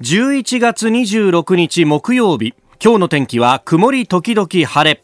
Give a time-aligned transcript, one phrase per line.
[0.00, 2.54] 11月26日木曜日。
[2.82, 5.02] 今日の天気は曇り時々晴れ。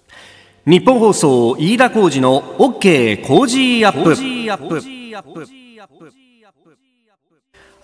[0.64, 4.16] 日本放送飯田浩二の OK 工事アップ。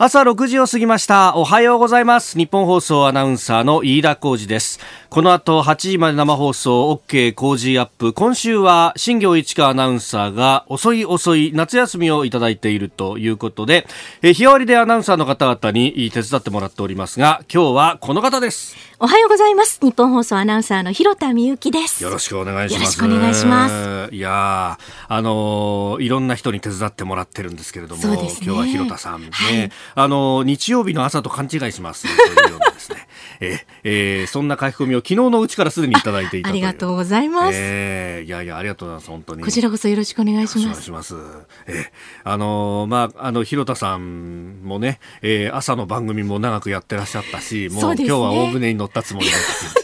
[0.04, 1.36] 朝6時を過ぎました。
[1.36, 2.36] おはようございます。
[2.36, 4.80] 日本放送アナウンサーの飯田浩二です。
[5.10, 8.12] この後8時まで生放送 OK 工事アップ。
[8.12, 13.86] 今週は新行市川アナウンサーが遅い遅い夏休みをいただいているということで
[14.23, 18.74] え日替わりでアナウンサーの方々に手伝ってもらっておりますが今日はこの方です。
[19.05, 19.80] おはようございます。
[19.83, 22.05] 日本放送アナウンサーの広田美由紀です。
[22.05, 22.80] よろしくお願いします。
[22.83, 24.15] よろしくお願いします。
[24.15, 32.71] いやあのー、いろんな人に手伝ってもらってるんですけれども、ね、今日は広田さんね、はい、あのー、日曜日の朝と勘違いしますというような
[33.42, 39.42] ええー、そんな書き込みを昨日のうちからすでにいただいていたありがとうございます、えー、いやいやありがとうございます本当に。
[39.42, 40.66] こちらこそよろしくお願いします。
[40.66, 41.15] お願いします。
[41.66, 41.91] え
[42.24, 49.32] あのー、まああの広田さんもね、えー、朝の番組も長くやってらっしゃったしもう、ね、今日は大船に乗ったつもりで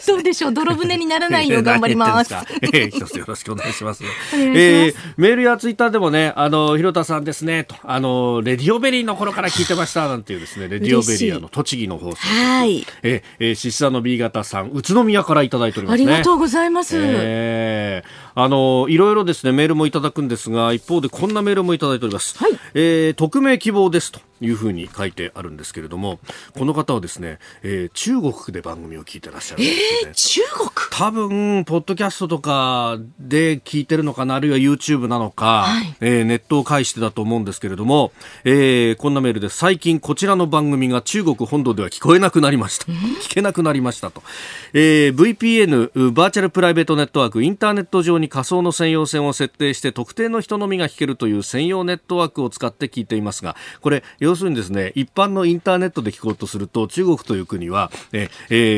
[0.07, 0.53] どうでしょう？
[0.53, 2.35] 泥船にならない よう頑張ります。
[2.35, 4.05] えー、一つよろしくお願いします。
[4.35, 12.87] えー、メールやツイッターでもねあの広田さんですねとあの RADIO BERRY の頃から聞いてましたなんていうですね RADIO BERRY の栃木の放送はい。
[13.03, 16.05] えー、獅子座の B 型さん宇都宮からいただいておりますね。
[16.05, 26.21] ありがとうございます、えー、あのいろいろですねメールもいただくんですが一方でこんなメールもいただいております、はい、えー、匿名希望ですというふうに書いてあるんですけれども
[26.57, 30.71] この方はですね、えー、中国で番組を聞いてらっしゃるんです、ね、えー、中国？
[30.91, 38.13] 多分ポッドキャストとかで聞いてるのかなあるいは YouTube なのか、はい、えー、ネットを介してだと思うんですけれども、
[38.45, 39.57] えー、こんなメールです。
[39.57, 42.87] 最近こちらの番組が中国本土では聞こえなくなりました。
[42.87, 44.23] 聞けなくなりましたと、
[44.73, 57.91] えー、VPN バーチャルプライベートネットワークインターネット上に仮想の専用線を設定して特定の人のみが聞けるという専用ネットワークを使って聞いていますがこれ要するにですね一般のインターネットで聞こうとすると中国という国は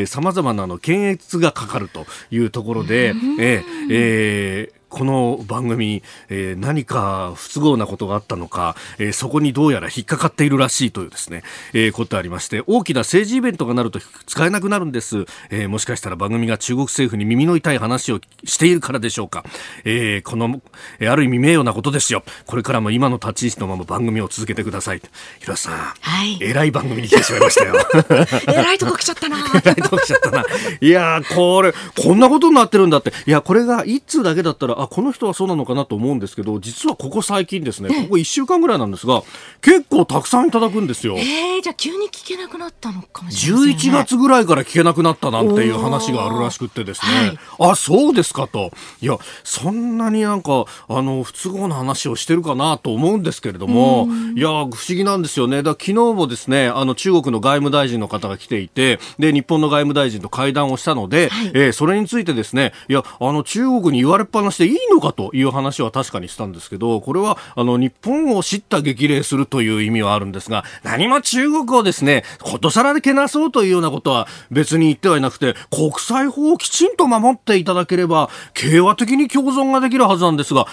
[0.06, 11.42] さまざまなの検閲がかかるというところで、ええーこの番組、えー、何か不都合なことがあったのか、えー、そこにどうやら引っかかっているらしいというですね、
[11.72, 19.44] えー、ことありまして大きな政治イベントがなると使えなくなるんです、えー、もしかしたら番組が中国政府に耳の痛い話をしているからでしょうか、
[19.84, 20.60] えー、この、
[20.98, 22.24] えー、ある意味名誉なことですよ。
[22.46, 25.02] これからも今の立ち位置のまま番組を続けてください
[25.38, 27.74] 広瀬さん、はい、えらい番組に来てしまいましたよ。
[28.48, 29.38] えらいとこ来ちゃったな。
[29.54, 30.44] えらいとこ来ちゃったな。
[30.80, 33.12] いやこれこんなことになってるんだって。
[33.26, 39.22] いやこれが一通だけだったらあこの人はそうなのかなと思うんですけど実はここ最近ですねここ1週間ぐらいなんですが
[39.60, 41.16] 結構たくさんいただくんですよ。
[41.18, 48.70] えー、じゃあ急に聞けなくなったのかもしれない、ね、11月ぐらいから聞けなくなったなんていう話があるらしくてですね、はい、あそうですかと。
[49.02, 55.62] いやそんなになんかあの不都合な話をしてるかなと思うんですけれどもいや不思議なんですよね。
[55.62, 80.66] だ昨日もですねあの中国の外務大臣の方が来ていてで日本の外務大臣と会談をしたので、はい、えー、それについてですねいやあの中国に言われっぱなしでいいのかという話は確かにしたんですけど、これはあの日本を知った激励するという意味はあるんですが、何も中国をですね、ことさらでけなそうというようなことは別に言ってはいなくて、国際法をきちんと守っていただければ、平和的に共存ができるはずなんですが、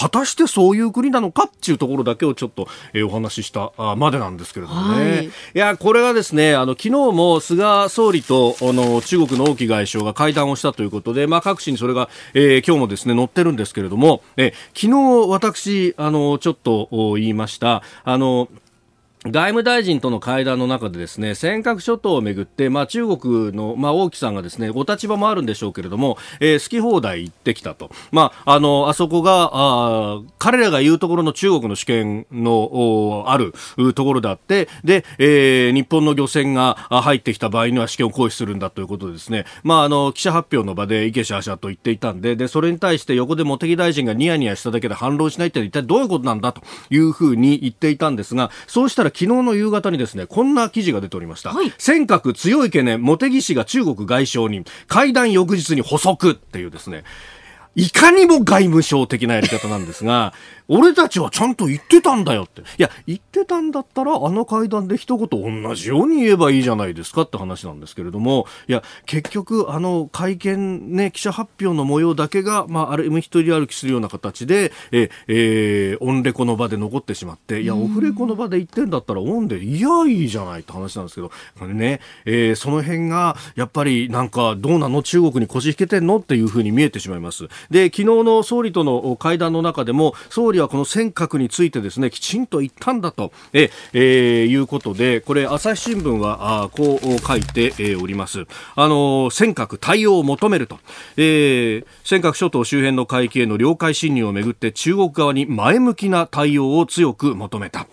[0.00, 5.10] 果たしてそういう国なのかっていうところだけをちょっと、えー、お話ししたまでなんですけれどもね。
[5.10, 17.82] はい、いや、これはですね、あの、昨日も菅総理と、あの、中国の王毅外相が会談をしたということで、まあ、各紙にそれが、えー、今日もですね、載ってるんですけれども、え昨日私あのちょっと言いました。
[18.04, 18.48] あの
[19.24, 33.54] 外務大臣との会談の中でですね尖閣諸島をめぐって、まあ、中国の、まあ、王毅さんがですねお立場もあるんでしょうけれども、えー、好き放題言ってきたと、まあ、あのあそこがああ彼らが言うところの中国の主権のおある
[33.94, 46.60] ところであってで、えー、日本の漁船が入ってきた場合には主権を行使するんだということでですね、まあ、あの記者発表の場で池シャーシャと言っていたんででそれに対して横で茂木大臣がニヤニヤしただけで反論しないって一体どういうことなんだと
[46.90, 57.04] いうふうに言っていたんですがそうしたら昨日の夕方にですねこんな記事が出ておりました、はい、尖閣強い懸念茂木氏が中国外相に会談翌日に補足っていうですね
[57.74, 60.32] いかにも外務省的なやり方なんですが、
[60.68, 62.62] 俺たちはちゃんと言ってたんだよって。
[62.62, 85.02] いや、言ってたんだったら、あの会談で一言同じように言えばいいじゃないですかって話なんですけれども、いや、結局、あの会見ね、記者発表の模様だけが、まあ、ある意味一人歩きするような形で、え、えー、オンレコの場で残ってしまって、いや、オフレコの場で言ってんだったらオンで、いや、いいじゃないって話なんですけど、これね、えー、その辺が、やっぱりなんか、どうなの？
[85.02, 86.18] 中国に腰引けてんの？
[86.18, 87.48] っていうふうに見えてしまいます。
[87.70, 100.78] で昨日の総理との会談の中でも総理はこの尖閣についてですねきちんと言ったんだとえ、えー、いうことでこれ朝日新聞はあこう書いて、おりますあの尖閣対応を求めると、
[101.16, 107.86] えー、尖閣諸島周辺の海域への領海侵入をめぐって中国側に前向きな対応を強く求めた。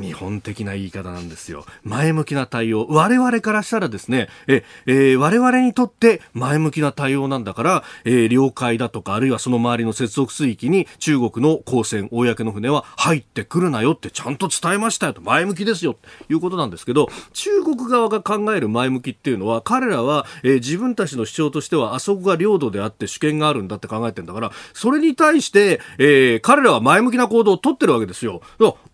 [0.00, 1.64] 日本的な言い方なんですよ。
[1.84, 2.86] 前向きな対応。
[2.88, 28.40] 我々からしたらですね、え、え、我々にとって前向きな対応なんだから、えー、領海だとか、あるいはその周りの接続水域に中国の公船、公の船は入ってくるなよってちゃんと伝えましたよと、前向きですよということなんですけど、中国側が考える前向きっていうのは、彼らは、え、自分たちの主張としては、あそこが領土であって主権があるんだって考えてんだから、それに対して、え、彼らは前向きな行動を取ってるわけですよ。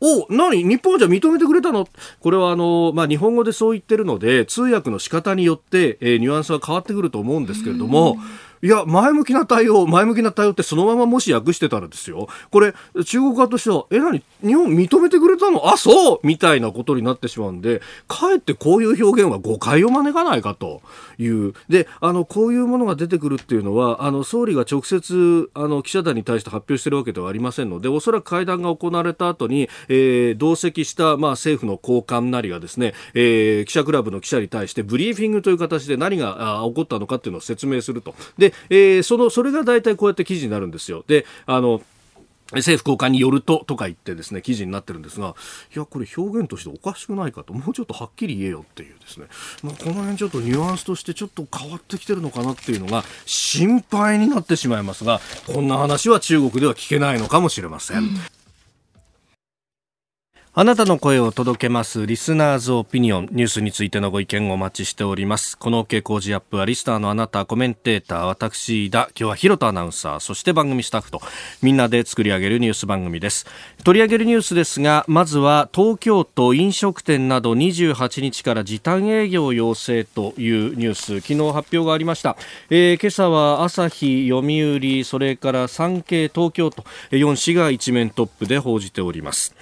[0.00, 0.64] お、何？
[0.64, 1.88] 日本じゃ認めてくれたの？
[2.20, 8.16] これはあの、まあ、日本語でそう言ってるので通訳の仕方によって、えー、ニュアンスは変わってくると思うんですけれども。
[8.66, 12.26] いや、前向きな対応、前向きな対応ってそのままもし訳してたらですよ。
[12.50, 12.74] これ、
[13.04, 14.24] 中国側としては、え、何？
[14.42, 15.68] 日本認めてくれたの？
[15.68, 20.82] あ、そうみたいなことになってしまうんで、かえってこういう表現は誤解を招かないかと
[21.16, 21.52] いう。
[21.68, 38.14] で、あの、こういうものが出てくるっていうのは、あの、総理が直接、あの、記者団に対して発表してるわけではありませんので、おそらく会談が行われた後に、えー、同席した、まあ、政府の高官なりがですね、えー、記者クラブの記者に対して、ブリーフィングという形で何が起こったのかっていうのを説明すると。
[38.38, 41.04] で、えー、その、それが大体こうやって記事になるんですよ。
[41.06, 41.82] で、あの、
[42.52, 45.34] 政府高官によるととか言ってですね記事になってるんですが
[45.74, 49.26] いやこれ表現としておかしくないかともうちょっとはっきり言えよっていうですね、
[49.64, 55.20] まあ、この辺ちょっとニュアンスとしてちょっと変わってきてるのかなっていうのが心配になってしまいますが
[55.52, 57.98] こんな話は中国では聞けないのかもしれません。
[57.98, 58.35] うん
[60.58, 65.58] あなたの声を届けますリスナーズオピニオンニュースについてのご意見をお待ちしております。
[65.58, 71.20] この OK 工事アップはリスターのあなたコメンテーター私だ今日は広田アナウンサーそして番組スタッフと
[71.60, 73.44] みんなで作り上げるニュース番組です。
[73.84, 82.38] 取り上げるニュースですがまずは東京都飲食店など28日から時短営業要請というニュース昨日発表がありました、
[82.70, 89.54] えー、今朝は朝日読売それから産経東京都4市が一面トップで報じております。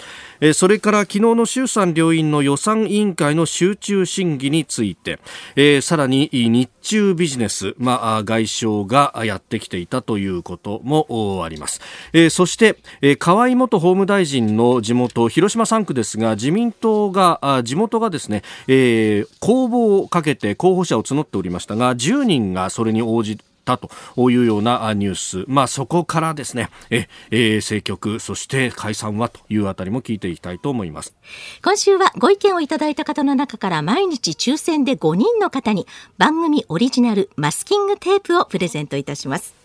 [0.53, 5.19] それから昨日の衆参両院の予算委員会の集中審議について、
[5.55, 11.81] え、さらに日中ビジネス、まあ、外相がやってきていたということもあります、
[12.29, 12.77] そして、
[13.17, 18.43] 河井元法務大臣の地元広島3区ですが自民党が地元がですね、
[19.39, 23.89] 公募をかけて候補者を募っておりましたが10人がそれに応じったと
[24.29, 31.15] いうようなニュース、まあ、そこからですねえ、えー、政局そして解散はというあたりも聞いていきたいと思います
[31.63, 39.55] 今週はご意見をいただいた方の中から毎日抽選で5人の方に番組オリジナルマスキングテープをプレゼントいたします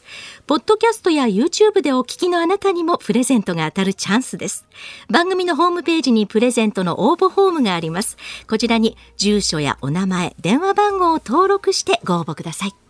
[0.48, 4.66] ポッドキャストや YouTube でお聞きのあなたにもプレゼントが当たるチャンスです。
[5.08, 8.16] 番組のホームページにプレゼントの応募フォームがあります。
[8.48, 12.89] こちらに住所やお名前、電話番号を登録してご応募ください。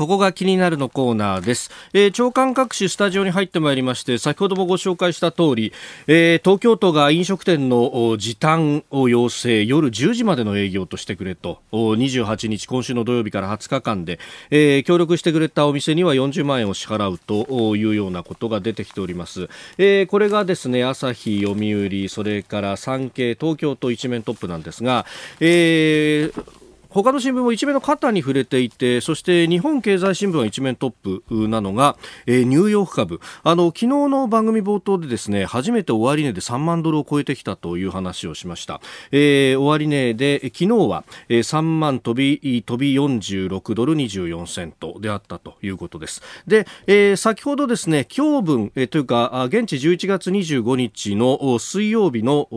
[0.00, 5.74] ここが気になるのコーナーです、えー、長官各種スタジオに入ってまいりまして先ほどもご紹介した通り、
[6.06, 11.60] えー、東京都が飲食店の時短を要請夜10時までの営業としてくれと。
[11.70, 14.18] 28日今週の土曜日から20日間で、
[14.50, 25.04] えー、協力してくれたお店には40万円を支払うというようなことが出てきております、えー、これがですね朝日読売それから産経東京都一面トップなんですが、
[25.40, 26.59] えー、
[26.90, 33.20] 他の新聞も一面の肩に触れていてそして日本経済新聞は一面トップなのが、えー、ニューヨーク株。
[33.44, 38.80] あの昨日の番組冒頭でですね初めて終値で3万ドルを超えてきたという話をしました、
[39.12, 46.22] えー、終値で昨日は、3万飛び飛び46ドル24セントであったということです。
[46.46, 52.48] で、えー、先ほどですね今日分、えー、というか現地11月25日の水曜日の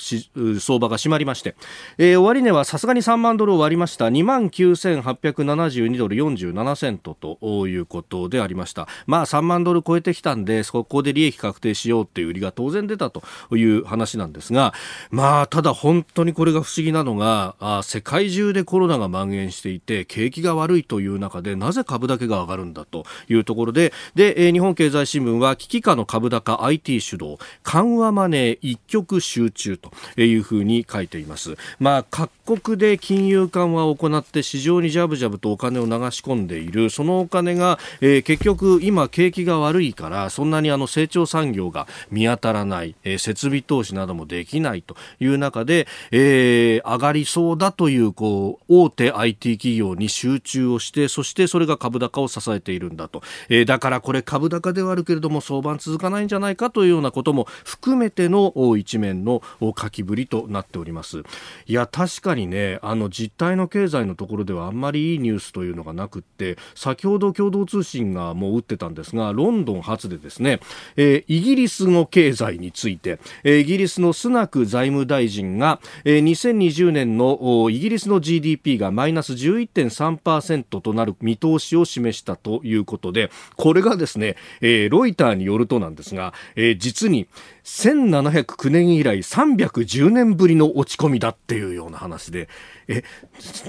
[0.00, 1.54] 相場が締まりまして、
[1.98, 4.06] えー、終値はさすがに3万ドルを割りりました。
[4.06, 8.88] 2万9872ドル47セントということでありました。
[9.06, 13.22] まあ3万ドル超えてきたんでそこで利益確定しようっていう売りが当然出たと
[13.54, 14.72] いう話なんですが
[15.10, 29.90] まあただ本当にこれが不思議なのがあ世界中でコロナが蔓延していて景気が悪いという中でなぜ株だけが上がるんだというところででえ日本経済新聞は危機下の株高 IT 主導緩和マネー一極集中と
[30.20, 31.56] いうふうに書いています。
[31.78, 36.90] まあ各国で金融緩緩和を行って市場にジャブジャブとお金を流し込んでいる。
[36.90, 61.22] そのお金が、えー、結局今景気が悪いからそんなにあの成長産業が見当たらない、えー、設備投資などもできないという中で、えー、上がりそうだというこう大手 IT 企業に集中をしてそしてそれが株高を支えているんだと、えー、だからこれ株高ではあるけれども相場続かないんじゃないかというようなことも含めての一面の書きぶりとなっております。
[61.66, 70.60] いや確かにねあの実態の経済のところではあんまりいいニュースというのがなくって先ほど共同通信がもう打ってたんですがロンドン発でですね、
[70.96, 87.26] えー、イギリスの経済について、えー、イギリスのスナク財務大臣が、えー、2020年のイギリスの GDP がマイナス11.3%となる見通しを示したということでこれがですね、えー、ロイターによるとなんですが、えー、実に
[87.66, 92.48] 1709年以来310年ぶりの落ち込みだっていうような話で、
[92.86, 93.02] え、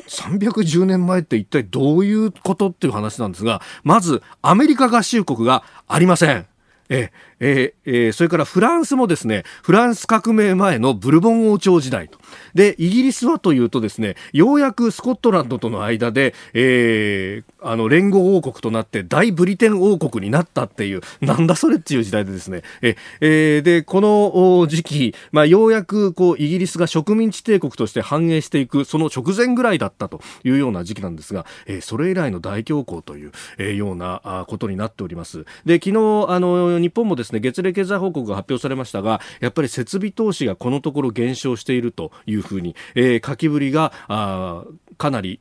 [0.08, 6.46] 310年前って一体どういうことっていう話なんですが、まずアメリカ合衆国がありません。
[6.90, 7.10] え
[7.40, 12.20] えー、それからフランスもですね、フランス革命前のブルボン王朝時代と。
[12.54, 35.46] で、イギリスはというとですね、ようやくスコットランドとの間で、えー、あの、連合王国となって大ブリテン王国になったっていう、なんだそれっていう時代でですね、え、えー、で、この時期、まあ、ようやくこう、イギリスが植民地帝国として繁栄していく、その直前ぐらいだったというような時期なんですが、えー、それ以来の大恐慌という、えー、ようなことになっております。
[35.66, 44.64] で、昨日、あの、日本もですねですね月例経済報告が発表されましたがやっぱり設備投資がこのところ減少しているというふうに、えー、書きぶりがあ
[44.98, 45.40] かなり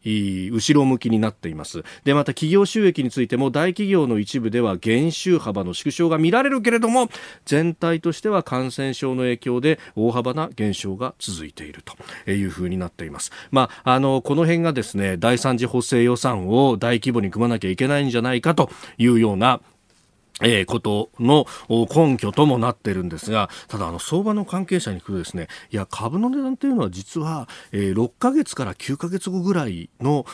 [0.52, 1.82] 後ろ向きになっています。
[2.04, 7.08] でまた企業収益についても大企業の一部では減収幅の縮小が見られるけれども
[7.46, 11.82] 全体としては感染症の影響で大幅な減少が続いている
[12.24, 13.32] というふうになっています。
[13.50, 19.60] まああのこの辺がですね第三次補正予算を大規模に組まなきゃいけないんじゃないかというような
[20.42, 30.26] えー、ことの根拠ともなっているんですが、ただあの相場の関係者に聞くとですね、いや株の値段というのは実は、えー、6ヶ月から9ヶ月後ぐらいの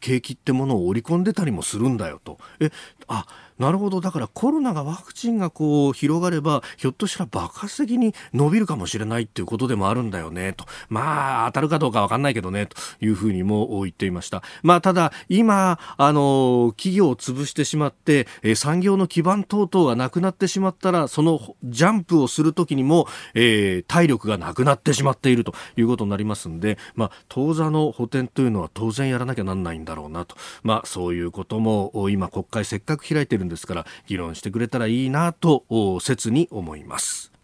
[0.00, 2.38] 景気ってものを織り込んでたりもするんだよと。
[2.60, 2.70] え、
[3.08, 3.26] あ、
[3.58, 4.00] なるほど。
[4.00, 10.66] だからコロナがワクチンがこう広がればひょっとしたら爆発的に伸びるかもしれないっていうことでもあるんだよねと。
[10.88, 14.42] まあ当たるかどうかわかんないけどねというふうにも言っていました。
[14.62, 35.64] まあただ今あの企業を潰してしまって、え産業の基盤等々がなくなってしまったらそのジャンプをする時にも、えー、体力がなくなってしまっているということになりますんでまあ当座の補填というのは当然やらなきゃなんないんだろうなとまあそういうことも今国会せっかく開いてるんですから議論してくれたらいいなと
[36.00, 37.35] 切に思います。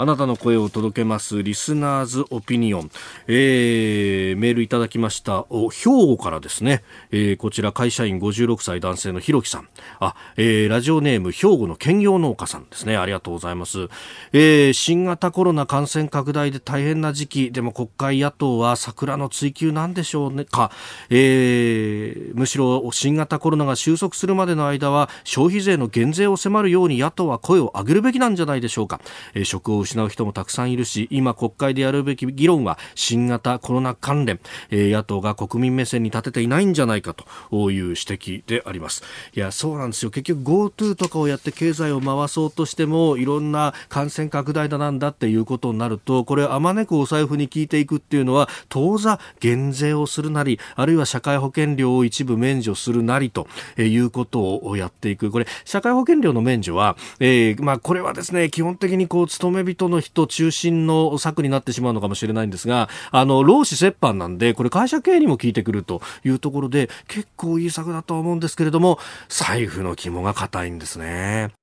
[0.00, 2.90] あなたの声を届けますリスナーズオピニオン、
[3.26, 9.68] えー、メールいただきましたお兵庫からですね、えー、こちら会社員56歳男性のひろきさん。
[9.98, 12.96] あ、えー、ラジオネーム兵庫の兼業農家さんですね。
[12.96, 13.88] ありがとうございます、
[14.32, 17.52] えー、新型コロナ感染拡大で大変な時期。
[17.52, 20.46] でも国会野党は桜の追及なんでしょうね。
[20.46, 20.70] か、
[21.10, 29.02] えー、むしろ新型コロナが収束するまでの間は消費税の減税を迫るように野党は声を上げるべきなんじゃないでしょうか、
[29.34, 34.38] えー、職を失う人もたくさんいるし今国会でやるべき議論は新型コロナ関連、
[34.70, 37.24] えー、野党が国民目線に立てていないんじゃないかと
[37.70, 39.02] いう指摘であります。
[39.34, 40.10] いやそうなんですよ。
[40.10, 55.30] 結局 GoTo とかをやって経済を回そうとしてもいろんな感染拡大だなんだっていうことになるとこれあまねくお財布に効いていくっていうのは当座減税をするなりあるいは社会保険料を一部免除するなりということをやっていく。
[55.30, 71.59] これ社会保険料の免除は、えー、まあこれはですね基本的にこう勤め人の人中心の策になってしまうのかもしれないんですが、あの、労使折半なんで、これ会社経営にも効いてくるというところで、結構いい策だとは思うんですけれども、財布の肝が硬いんですね。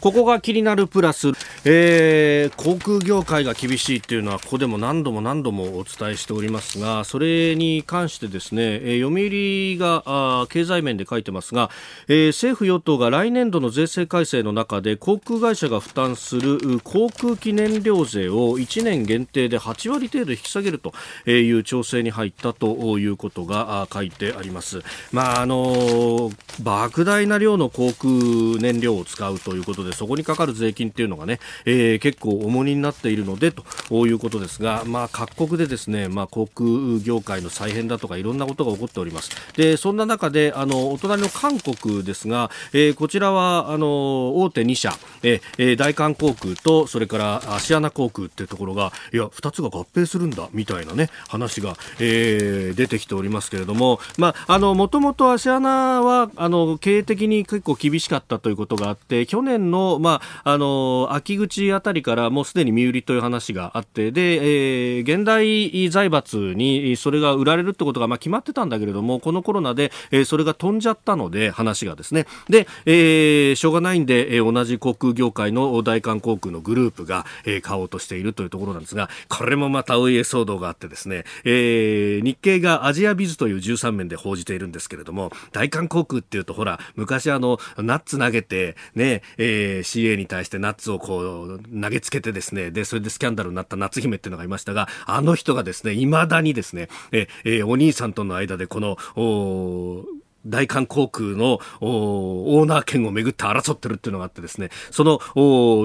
[0.00, 1.32] ここが気になるプラス、
[1.64, 11.68] えー、航空業界が厳しいっていうのはここでも何度も何度もお伝えしておりますがそれに関してですね、えー、読売が経済面で書いてますが、
[12.06, 20.92] えー、政府与党が来年度の税制改正の中で航空会社が負担する航空機燃料税を1年限定で8割程度引き下げると
[21.28, 24.82] いう調整に入ったということが書いてあります。
[25.10, 26.30] まああの
[26.62, 36.68] 莫大な量の航空燃料を使うということことでそこにかかる税金っていうのがね、えー、結構重荷になっているのでということですが、まあ、各国でですね、まあ、航空
[37.02, 39.30] 業界の再編だとかいろんなことが起こっております。
[39.56, 44.92] でそんな中であのお隣の韓国ですが、えー、こちらはあの大手2社、
[45.22, 72.26] えー、大韓航空とそれからアシアナ航空っていうところがいや2つが合併するんだみたいなね話が、えー、出てきておりますけれどももともとアシアナはあの経営的に結構厳しかったということがあって去年のまああの秋口あたりからもうすでに身売りという話があってで、えー、現代財閥にそれが売られるってことがまあ決まってたんだけれどもこのコロナで、えー、それが飛んじゃったので話がですね。
[72.48, 100.04] で、えー、しょうがないんで、えー、同じ航空業界の大韓航空のグループが、えー、買おうとしているというところなんですがこれもまたお家騒動があってですね、えー、日経がアジアビズという13面で報じているんですけれども大韓航空っていうとほら昔あのナッツ投げてね、えー、ー CA に対してナッツをこう投げつけてですねでそれでスキャンダルになった夏姫っていうのがいましたがあの人がですね未だにですねえ、えー、お兄さんとの間でこのお
[100.46, 105.18] 大韓航空のオーナー権をめぐって争ってるっていうのがあってですね、その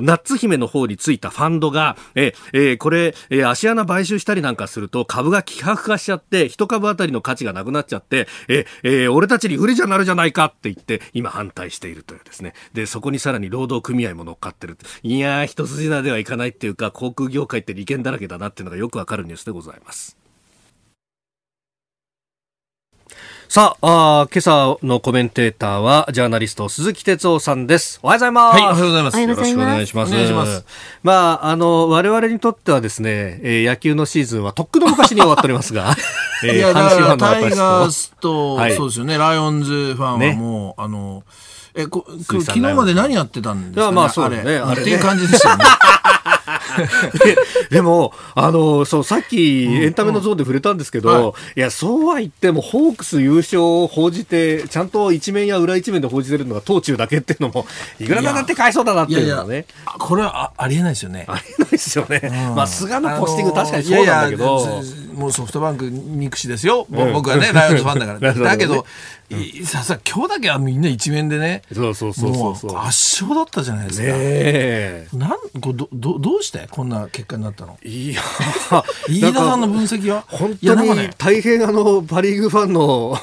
[0.01, 12.53] ナッツ姫の方についたファンドが、ええこれ、え足穴買収したりなんかすると株が希薄化しちゃって、一株当たりの価値がなくなっちゃって、ええ俺たちに不利じゃなるじゃないかって言って、今反対しているというですね。
[12.73, 14.77] で、そこにさらに労働組合も乗っかってる。
[15.03, 20.22] いやー、一筋縄ではいかないっていうか、航空業界って利権だらけだなっていうのがよくわかるニュースでございます。
[23.53, 27.99] さああ、今朝のコメンテーターは、ジャーナリスト、鈴木哲夫さんです。
[28.01, 28.59] おはようございます。
[28.59, 29.21] はい、おはようございます。
[29.21, 30.11] よろしくお願いします。
[30.11, 30.65] お願いします。
[31.03, 35.95] まあ、あの、我々にとってはですね、えー、野球のシーズンはとっくの昔に終わっておりますが、
[36.43, 41.23] えー、いや、だからタイガースと、はい、そうですよね、ライオンズファンはもう、ね、あの、
[41.75, 44.57] え、こ、昨日まで何やってたんですか、ね、まあそうですね。
[44.57, 45.63] あれ、っていう感じですよね。
[47.69, 57.65] でも、あの、そう、さっきエンタメのゾーンで触れたんですけど、うんはい、いや、そうは言っても、ホークス優勝を報じて、ちゃんと一面や裏一面で報じてるのが東中だけっていうのも、
[57.99, 59.65] いくらだって買いそうだなっていうのはね。
[59.85, 61.25] これはありえないですよね。
[61.27, 62.21] ありえないですよね。
[62.23, 64.83] うん、まあ、菅のポスティング確かにそうなんだけど。
[65.13, 66.87] もうソフトバンク憎しですよ。
[66.91, 68.33] うん、僕はね、ライオンズファンだから。
[68.33, 68.85] だけど、
[69.65, 77.77] ささ今日だけはみんな一面でねそうそうそうそう圧勝だったじゃないですか、ね、なんこどどどうしてこんな結果になったの？
[77.83, 78.21] いや
[79.07, 80.25] 飯田さんの分析は？
[80.27, 83.17] 本当に大変あのパ・リーグファンの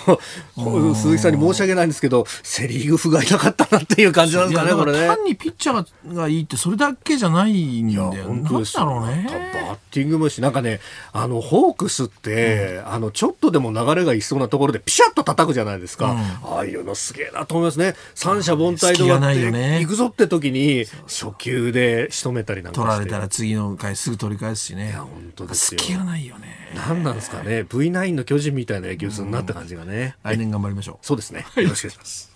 [0.95, 5.07] 鈴木さんに申し訳ないんですけどセ・リーグ不甲斐なかったなっていう感じなんですかねこれね。
[5.07, 8.13] 単にピッチャーがいいってそれだけじゃないんだよ。
[8.27, 9.27] 本当ですだろうね。
[9.69, 10.81] バッティングもしなんかね
[11.13, 17.95] あのホークスって、うん、あのちょっとでも流れがいそうなところでピシャッと叩くじゃないですか、うん、ああいうのすげえなと思いますね。
[18.15, 24.91] 三者凡退で終わって行くぞって時に初球で仕留めたりなんか取られたら次の回すぐ取り返すしね。
[24.91, 25.81] いや本当ですよ。
[25.81, 26.71] 隙がないよね。
[26.75, 27.63] 何なんですかね。
[27.63, 30.17] V9 の巨人みたいな野球するなって感じがね。
[30.23, 30.99] 来年頑張りましょう。
[31.03, 31.45] そうですね。
[31.57, 32.31] よろしくお願いします。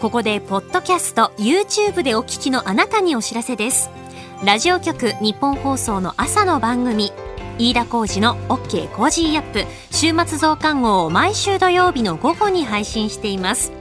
[0.00, 3.88] ここでポッドキャスト YouTube でお聞きのあなたにお知らせです。
[4.44, 7.12] ラジオ局ニッポン放送の朝の番組
[7.62, 9.64] 飯田浩二の OK コージーアップ。
[9.92, 13.72] 週末増刊号を毎週土曜日の午後に配信しています。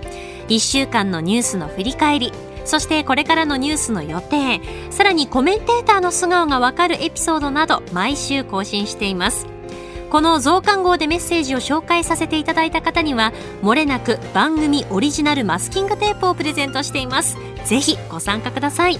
[0.49, 2.31] 1週間のニュースの振り返り。
[2.63, 4.61] そしてこれからのニュースの予定。
[4.91, 9.47] さらにコメンテーターの素顔がわかるエピソードなど毎週更新しています。
[10.11, 17.35] この増刊号でメッセージを紹介させていただいた方にはもれなく番組オリジナルマスキングテープをプレゼントしています。
[17.65, 18.99] ぜひご参加ください。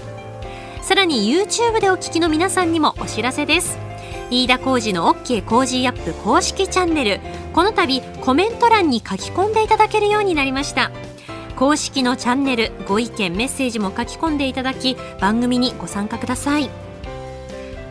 [0.80, 3.91] さらに YouTube でお聞きの皆さんにもお知らせです。
[4.32, 7.20] 飯田浩二の OK コージーアップ公式チャンネル。
[7.52, 10.90] この度コメント欄に書き込んでいただけるようになりました。
[11.54, 16.70] 公式のチャンネルご意見メッセージも書き込んでいただき番組にご参加ください。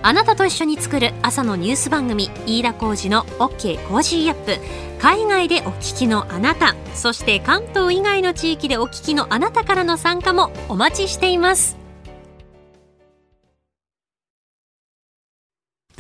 [0.02, 4.58] あなたと一緒に作る朝のニュース番組飯田浩二の OK コージーアップ。
[5.00, 11.81] 海外でお聞きのあなたそして関東以外の地域でお聞きのあなたからの参加もお待ちしています。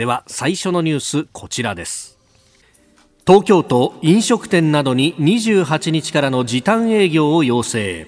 [0.01, 2.17] では最初のニュースこちらです。
[3.27, 8.07] 東京都飲食店などに28日からの時短営業を要請。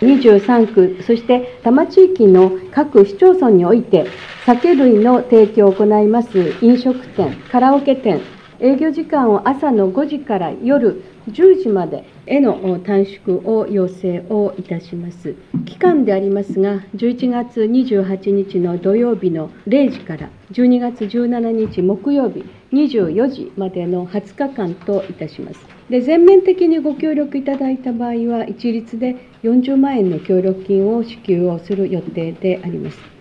[0.00, 4.06] 23区、そして多摩地域の各市町村において、
[4.46, 8.20] 酒類の提供を行います飲食店、カラオケ店、
[8.60, 15.34] 営業時間を朝の5時から夜10時までへの短縮を要請をいたします。
[15.66, 25.60] 期間でありますが、11月28日の土曜日の0時から12月17日木曜日24時までの20日間といたします。
[25.90, 33.13] で全面的にご協力いただいた場合は一律で40万円の協力金を支給をする予定であります。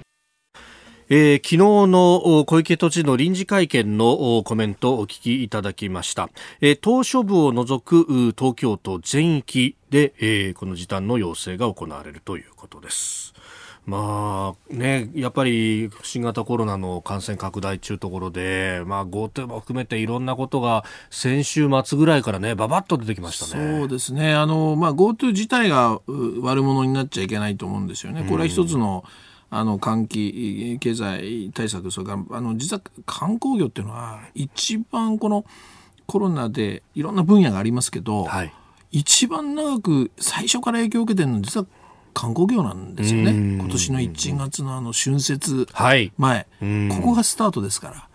[1.15, 1.58] えー、昨日
[1.91, 13.36] の小池都知事の臨時会見のコメントをお聞きいただきました、えー、島しょ部を除く東京都全域で、えー、この時短の要請が行われるということです
[13.86, 23.80] まあね、やっぱり新型コロナの感染拡大中ところで、まあ、GoTo も含めていろんなことが先週末ぐらいからね、ばばっと出てきましたね。
[23.80, 24.34] そうですね。
[24.34, 25.99] あの、まあ、GoTo 自体が
[26.41, 28.23] 悪者になっちゃいけないと思うんですよね。
[28.23, 29.04] これは一つの、
[29.55, 35.45] あの換気経済対策それからあの実は観光業っていうのは一番この
[36.07, 38.53] コロナでいろんな分野がありますけど、はい、
[38.91, 41.67] 一番長く最初から影響を受けてるのは実は
[42.15, 43.31] 観光業なんですよね。
[43.31, 46.47] 今年の1月のあの春節前、はい、
[46.89, 48.09] ここがスタートですから。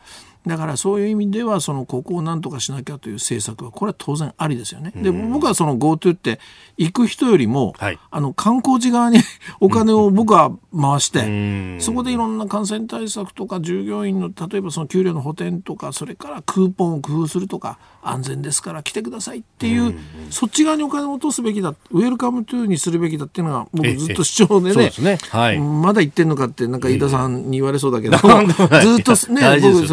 [0.49, 4.93] だからそういう意味ではそのここをなんとかしなきゃという政策はこれは当然ありですよね。
[4.97, 6.41] で僕はその GoTo って
[6.79, 9.19] 行く人よりも、はい、あの観光地側に
[9.61, 19.95] お金を僕は回して、そこでいろんな感染対策とか従業員の例えばその給料の補填とかそれからクーポンを工夫するとか安全ですから来てくださいっていう
[20.31, 25.19] そっち側にお金を落とすべきだ Welcome To にするべきだっていうのが僕ずっと主張でね、ね。
[25.31, 29.87] はい、まだ言ってんのかってなんか飯田さんに言われそうだけど、ずっとね僕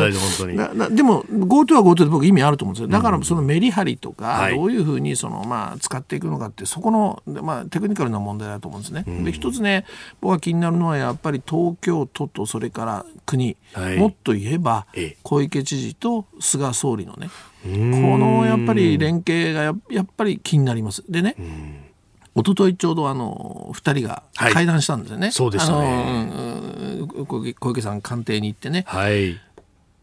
[0.48, 9.04] でも GoTo は GoTo で僕意味あると思うんですよだからそのメリハリとかどういうふうにそのまあ使っていくのかってそこのまあテクニカルな問題だと思うんですね。
[9.24, 9.86] で一つね
[10.22, 14.86] 僕は気になるのはやっぱり東京都とそれから国、はい、もっと言えば
[15.24, 17.30] 小池知事と菅総理のね
[17.64, 17.70] こ
[18.18, 21.04] のやっぱり連携がやっぱり気になります。
[21.10, 21.36] でね、
[22.36, 25.28] 一昨日ちょうどあの2人が会談したんですよね。
[25.28, 26.28] はい、そうでしたね。
[27.60, 28.84] 小池さん官邸に行ってね。
[28.88, 29.40] はい。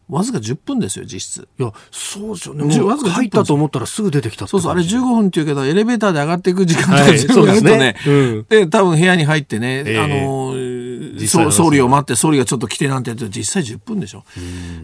[0.09, 1.47] わずか10分ですよ実質。
[1.59, 2.81] いやそうですよね。
[2.81, 14.23] わずか入ったと思ったらすぐ出てきたそうそうあれ15分っていうけどエレベーターで上がっていく時間とか全部やるとね,、うん、で多分部屋に入ってね、えー、あの総理を待って総理がちょっと来てなんてやって実際10分でしょ。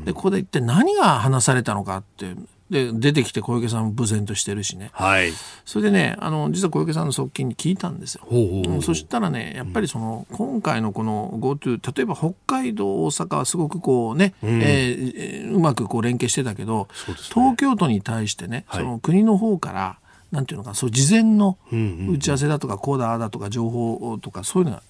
[0.05, 2.35] でここで一体何が話されたのかって
[2.69, 5.31] で出てきて小池さんも無然としてるしね、はい、
[5.65, 8.21] それでねあの実は小池さんの側近に聞いたんですよ。
[8.25, 19.99] ほうほうそしたらねやっぱりその、今回のこの GoTo 例えば北海道大阪はすごくこうね、うん、えー、うまくこう連携してたけど、ね、東京都に対してね、その国の方から
[20.31, 24.83] なんていうのかそう事前の打ち合わせだとか、こうだあだとか情報とかそういうのが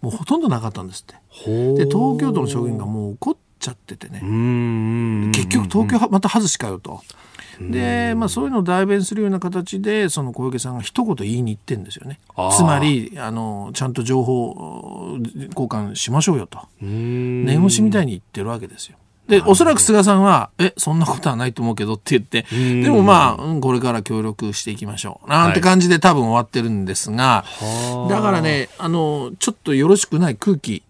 [0.00, 1.14] もうほとんどなかったんですって。
[1.74, 4.20] で東京都の職員がもう怒っちゃっててね。
[5.32, 7.02] 結局東京また外しかよと。
[7.60, 12.18] で、まあ、そういうのを代弁するような形でその小池さんが一言言いに行ってんですよね。
[12.56, 15.16] つまりあのちゃんと情報
[15.50, 16.58] 交換しましょうよと。
[16.80, 18.96] 念押しみたいに言ってるわけですよ。
[19.28, 22.46] で、おそらく菅さんは、え、そんなことはないと思うけどって言って、
[22.82, 25.28] でもまあ、うん、これから協力していきましょう。
[25.28, 30.84] なんて感じで多分終わってるんですが、はい、だからね、あの、ちょっとよろしくない空気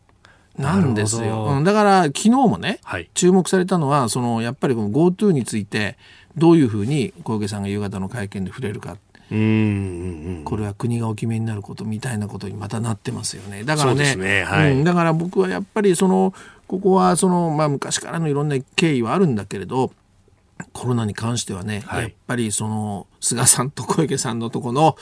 [0.59, 1.57] なんですよ。
[1.57, 5.97] うん、だから昨日もね、はい、注目されたのはそのやっぱりこの GoTo について
[6.37, 8.97] どういうふうに小池さんが夕方の会見で触れるか。
[9.29, 13.65] うんこれは国がお決めになることみたいなことにまたなってますよね。
[13.65, 16.33] だからね、ねはい、うん、だから僕はやっぱりその
[16.69, 19.91] ここはその、まあ、昔からのいろんな経緯はあるんだけれど
[20.73, 24.97] コロナに関してはね、はい、やっぱりその菅さんと小池さんのとこの、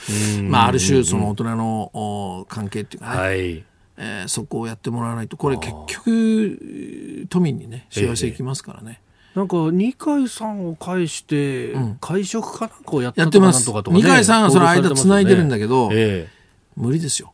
[0.49, 3.63] まあ、ある種その大人の関係っていうかね、はい
[3.97, 5.37] えー、そこをやってもらわないと。
[5.37, 9.01] これ結局都民にね幸せいきますからね。
[9.35, 13.69] なんか二階さんを介して、会食かなんかをやってます。
[13.89, 16.29] 二階さんはその間つないでるんだけど、え
[16.77, 17.33] 無理ですよ。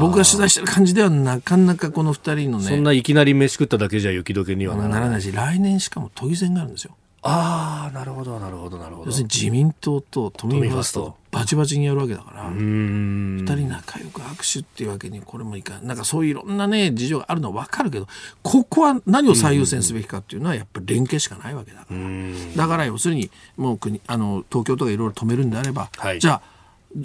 [0.00, 9.06] 僕が取材してる感じではなかなかこの二人のねそんないきなり飯食っただけじゃ雪解けにはならないし来年しかも都議選があるんですよああなるほどなるほどなるほど。
[9.08, 12.50] 要するに自民党と都民ファーストバチバチにやるわけだから。
[12.50, 15.86] 二人仲良く握手っていうわけにこれもいかん。
[15.86, 18.06] なんかそういういろんなね事情があるのは分かるけど
[18.42, 21.96] ここは何を最優先すべきかっていうのはやっぱり連携しかないわけだから。
[22.56, 26.60] だから要するにもう国あの東京とかいろいろ止めるんであれば、はい、じゃあ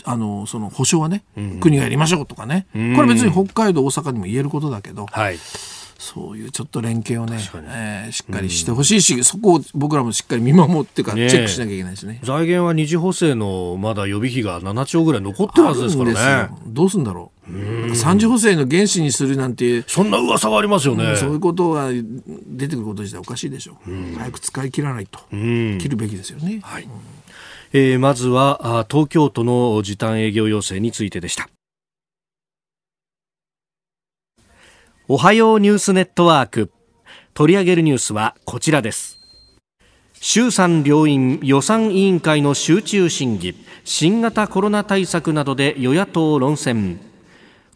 [0.06, 1.24] あのその保証はね、
[1.62, 5.38] 国がやりましょうとかね、これ別に北海道大阪にも言えることだけど、はい、
[5.98, 12.20] そういうちょっと連携をね、えー、しっかりしてほしいし、うん、そこを僕らもしっかり見守ってか、チェックしなきゃいけないですね。
[12.24, 16.56] 財源は二次補正のまだ予備費が7兆ぐらい残ってるはずですからね。
[16.68, 17.36] どうすんだろう。
[17.96, 26.88] 三次補正の原資にするなんてそんな噂がありますよね、うん、そういうことが出てくること自体おかしいでしょう、うん、早く使い切らないと、うん、切るべきですよね、はい。
[27.74, 31.50] えー、まずは東京都の時短営業要請についてでした
[35.08, 36.72] おはようニュースネットワーク。
[37.36, 39.20] 取り上げるニュースはこちらです。
[40.20, 47.00] 衆参両院予算委員会の集中審議新型コロナ対策などで与野党論戦。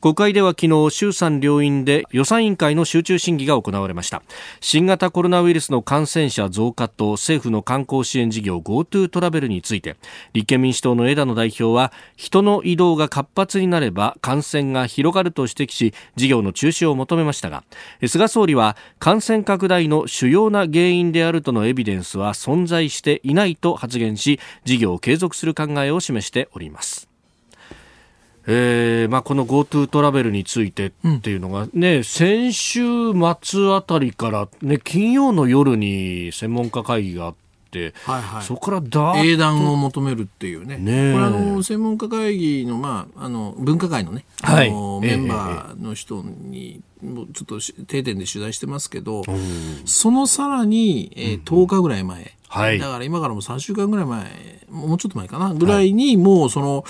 [0.01, 4.23] 国会では昨日衆参両院で予算委員会の集中審議が行われました。
[4.61, 9.97] 新型コロナウイルスの感染者増加と政府の観光支援事業 GoTo トラベルについて
[10.31, 17.65] 立憲民主党の枝野代表は人の移動が活発になれば感染が広がると指摘し事業の中止を求めましたが
[18.07, 27.08] 菅総理は感染拡大の主要な原因であるとのエビデンスは存在していないと発言し事業を継続する考えを示しております。
[28.47, 32.81] えーまあ、この GoTo トラベルについてっていうのがね、うん、先週
[33.41, 37.35] 末あたりから、ね、金曜の夜に専門家会議があっ
[37.71, 49.23] て、はいはい、そこからだ英断を求めるっていうね、ねこれあの専門家会議の,、まあ、あの分科会のね、はい、のメンバーの人に、もうちょっと定点で取材してますけど、
[49.85, 55.53] そのさらに、えー、10日ぐらい前、うんはい、だから今からもう3週間ぐらい前もうちょっと前かな。
[55.53, 56.83] ぐらいにもうその、はい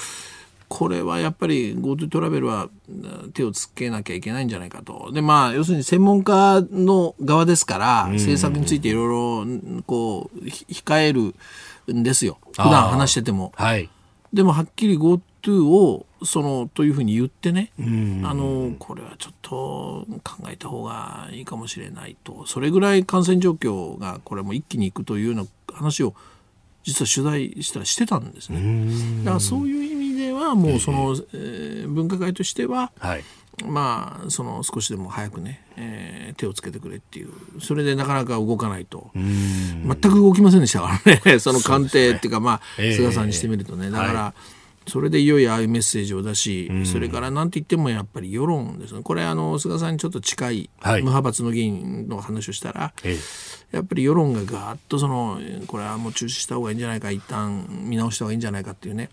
[0.69, 2.69] これはやっぱり GoTo トラベルは
[3.33, 5.11] 手をつけなきゃいけないんじゃないかと。
[5.11, 11.33] で、まあ、要するに専門家の側ですから、政策についていろいろ、こう、控える
[11.91, 12.37] んですよ。
[12.51, 13.51] 普段話してても。
[13.55, 13.89] はい。
[14.31, 17.71] でも、はっきり GoTo を、その、というふうに言ってね、
[18.23, 22.45] あの、これはちょっと考えた方がいいかもしれないと。
[22.45, 26.13] それぐらい感染状況が、これも一気にいくというような話を、
[26.83, 29.23] 実は取材したらしてたんですね。
[29.23, 29.98] だからそういう意味
[30.47, 33.23] はもうその、えー、分科会としては、はい、
[33.65, 37.29] まあその少しでも早くね、えー、手をつけてくれっていう。
[37.61, 39.11] それでなかなか動かないと。
[39.13, 41.39] 全く動きませんでしたからね。
[41.39, 43.89] その官邸っていうかまあ、菅さんにしてみるとね。
[43.91, 44.33] だから、
[44.89, 52.93] それでいよいよああいうメッセージを出し、それからなんて言ってもやっぱり世論ですね、これあの、菅さんにちょっと近い無派閥の議員の話をしたら、
[53.71, 59.09] やっぱり世論がガーッとその、これはもう中止した方がいいんじゃないか、一旦見直した方がいいんじゃないかっていうね、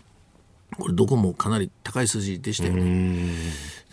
[0.75, 3.31] これどこもかなり高い数字でしたよね。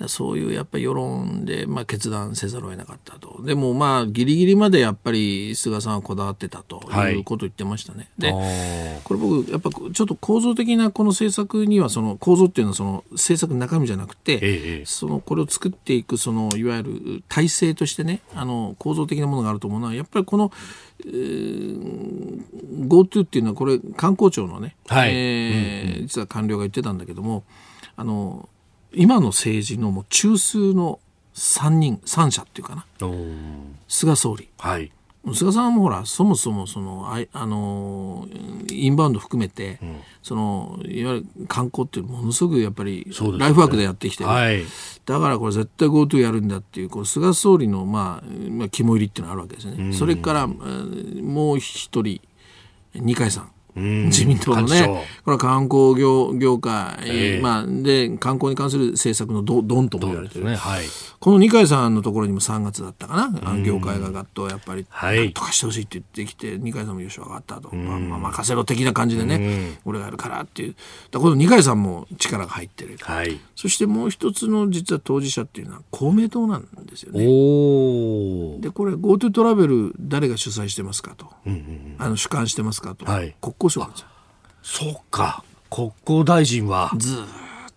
[0.08, 3.40] そういうやっぱり世論で、まあ、決断せざるを得なかったと。
[3.44, 8.08] でもまあギリギリまでやっぱり菅さんはこだわってたということを言ってましたね。
[8.18, 20.50] はい、で、これ僕やっぱちょっと構造的なこの政策にはその構造っていうのはその政策の中身じゃなくて、ええ、そのこれを作っていくそのいわゆる体制としてね、あの構造的なものがあると思うのはやっぱりこの
[21.00, 22.42] えー、
[22.88, 25.10] GoTo っていうのはこれ観光庁のね、はい。
[25.10, 27.44] えー、うんうん、実は官僚が言ってたんだけども
[27.96, 28.48] あの
[28.94, 31.00] 今の政治のもう中枢の
[31.34, 32.86] 3人3社っていうかな。
[33.88, 34.92] 菅総理、はい、
[35.32, 38.28] 菅さんもほらそもそもそのああの
[38.70, 43.06] インバウンド含めて、うん、そのいわゆる観光っていうものすごくやっぱり
[43.38, 44.64] ライフワークでやってきてる、ねはい、
[45.06, 49.76] だからこれ絶対 GoTo やるんだっていうこう菅総理の、まあ、まあ肝入りっていうのがあるわけですね。
[49.78, 52.20] うん、それからもう一人
[52.94, 60.54] 二階さん自民党のね、これは観光業業界、えー、まあ、で、観光に関する政策のどどんとも言われてる、ね。
[60.54, 60.84] はい、
[61.18, 70.76] この二階さんのところにも3月だったかな、業界がガッとやっぱり、はい、とかしてほしいって言ってきて、二階さんもよし分かったと、まあ、まあ、任せろ的な感じでね、俺がやるからっていう、
[71.10, 77.18] だこの二階さんも力が入ってる、はい、そしてもう一つの実は当事者っていうのは公明党なんですよね。
[78.60, 84.06] で、これ GoTo トラベル誰が主催してますかと、うんうん、あの主管してますかと、はい、国交省なんですよ。
[84.62, 85.42] そうか。
[85.70, 87.18] 国交大臣はずっ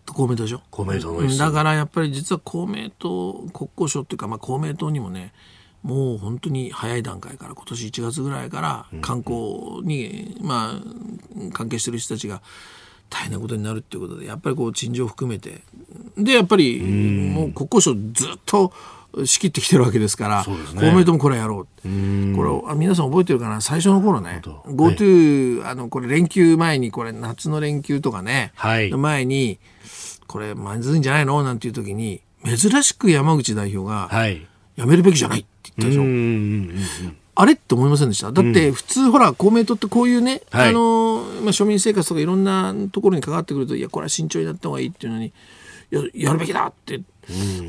[0.06, 0.62] と公明党でしょ？
[0.70, 5.34] 公明党のだからやっぱり実は公明党国交省っていうか、まあ、公明党にもね
[5.84, 12.42] もう本当に早い段階から今年1月ぐらいから観光に、うん、まあ関係してる人たちが
[13.10, 15.62] 大変なことになるっていうことでやっぱりこう陳情含めて。
[16.18, 18.74] でやっぱりもう国交省ずっと
[19.26, 21.86] 仕切ってきてるわけですから、ね、公明党もこれやろうこ
[22.70, 23.62] れ皆さん覚えてるかな？
[23.62, 29.60] 最初の頃ね GoTo、はい、あのこれ連休前にこれ夏の連休とかね、はい、前に
[30.28, 31.44] これまずいんじゃないの？
[31.44, 37.14] なんていう時に珍しく山口代表が、はい、やめるべきじゃないって言ったでしょ。
[37.40, 38.32] あれって思いませんでした？
[38.32, 45.32] だって普通、ほら公明党ってこういうね、はい、あのまあ、庶民生活とかいろんなところに関わってくるといやこれは慎重になった方がいいっていうのに
[45.92, 47.00] ややるべきだって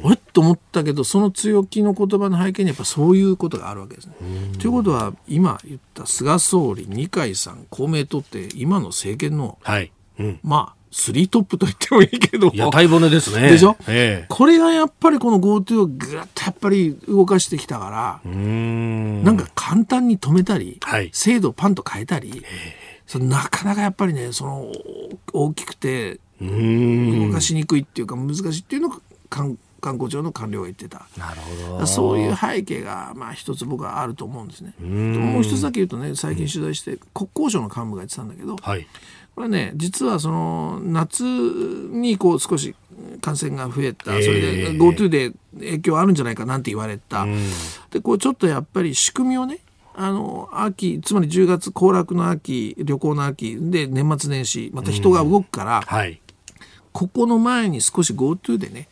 [0.04, 4.14] あれと思ったけどその強気の言葉の背景にやっぱそういうことがあるわけですね。
[4.58, 9.90] ということは今言った菅総理二階さん公明党って今の政権の、はい。
[10.18, 12.50] うん、まあスリートップと言ってもいいけど。
[12.54, 13.50] 屋台骨ですね。
[13.50, 19.22] でしょ、ええ、これがやっぱりこの GoTo をぐっとやっぱり動かしてきたから、ん。
[19.22, 22.42] なんか簡単に止めたり、はい、制度をパンと変えたり、
[23.06, 24.72] そのなかなかやっぱりね、その
[25.32, 31.06] 大きくて動かしにくいっていうか難しいっていうのが観光庁の官僚が言ってた。
[31.16, 31.86] なるほど。
[31.86, 34.74] そういう背景が、まあ、一つ僕はあると思うんですね。
[34.80, 38.86] もう一つだけ言うとね最近取材して国交省の幹部が言ってたんだけど、はい。
[39.34, 42.74] これね実はその夏にこう少し
[43.20, 44.24] 感染が増えた、えー。
[44.24, 47.26] それで GoTo で影響あるんじゃないかなんて言われた、
[47.90, 49.60] でこうちょっとやっぱり仕組みをね
[49.94, 56.20] あの秋つまり10月行楽の秋旅行の秋で年末年始また人が動くから、はい。
[56.92, 58.88] ここの前に少し GoTo でね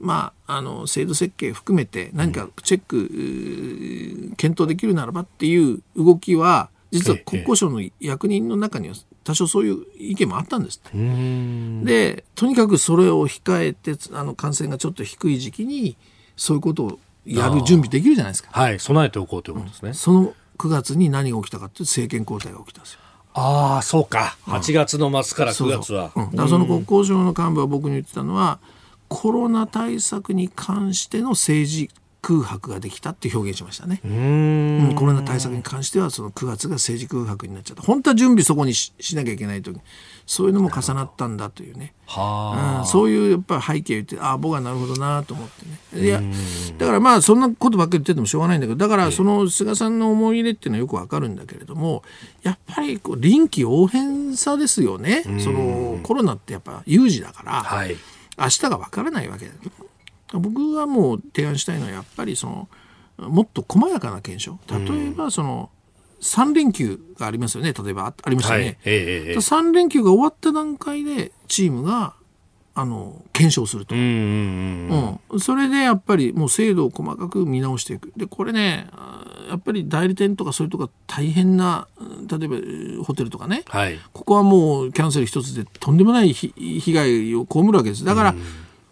[0.00, 11.84] まあ、あの制度設計含めて何かチェック、うー検討できるならばっていう動きは実は国交省の役人の中には多少そういう意見もあったんですって。
[11.84, 15.96] でとにかくそれを控えてあの感染がちょっと低い時期に
[16.36, 18.50] そういうことをやる準備できるじゃないですか。
[18.52, 23.00] はい備えておこうということですね、その9月に何が起きたかっていうと政権交代が起きたんですよ。
[23.32, 24.36] ああそうか。
[24.46, 26.12] 8月の末から9月は。
[26.14, 26.24] そうそう。
[26.24, 26.30] うん。
[26.30, 28.60] だからその国交省の幹部は僕に言ってたのは
[29.14, 34.00] コロナ対策に関しての政治空白ができたって表現しましたね。
[34.02, 34.94] うん。
[34.96, 37.82] コロナ対策に関してはその9月が政治空白になっちゃった。
[37.82, 39.78] 本当は準備そこにししなきゃいけない時。
[40.26, 46.02] そういうのも重なったんだというね、はうん、そういうやっぱり背景を言ってああ僕はなるほどなと思ってね。
[46.02, 46.22] いや
[46.78, 52.02] だからまあそんなことばっかり言っててもしょうがないんだけどだからその菅さんの思い入れっていうのはよくわかるんだけれども
[52.42, 55.24] やっぱりこう臨機応変さですよね。
[55.40, 57.94] そのコロナってやっぱ有事だから、あはい
[58.38, 59.52] 明日がわからないわけだ
[60.32, 62.68] 僕はもう提案したいのはやっぱりその
[63.18, 64.58] もっと細やかな検証。
[64.68, 65.70] 例えばその
[66.20, 67.72] 3連休がありますよね。
[67.72, 68.62] 例えばあありましたはい。
[68.62, 69.36] ね、ええええええ。
[69.36, 72.14] 3連休が終わった段階でチームが
[72.74, 73.94] あの検証すると。
[73.94, 78.12] うん、うんうんうん、それでやっぱりもう制度を細かく見直していく。
[78.16, 78.88] でこれね
[79.48, 83.62] やっぱり代理店とかそういうとこ大変なうん例えばえーホテルとかね。
[83.68, 83.98] はい。
[84.12, 88.04] ここはもうキャンセル一つでとんでもないひ被害を被るわけです。
[88.04, 88.34] だから、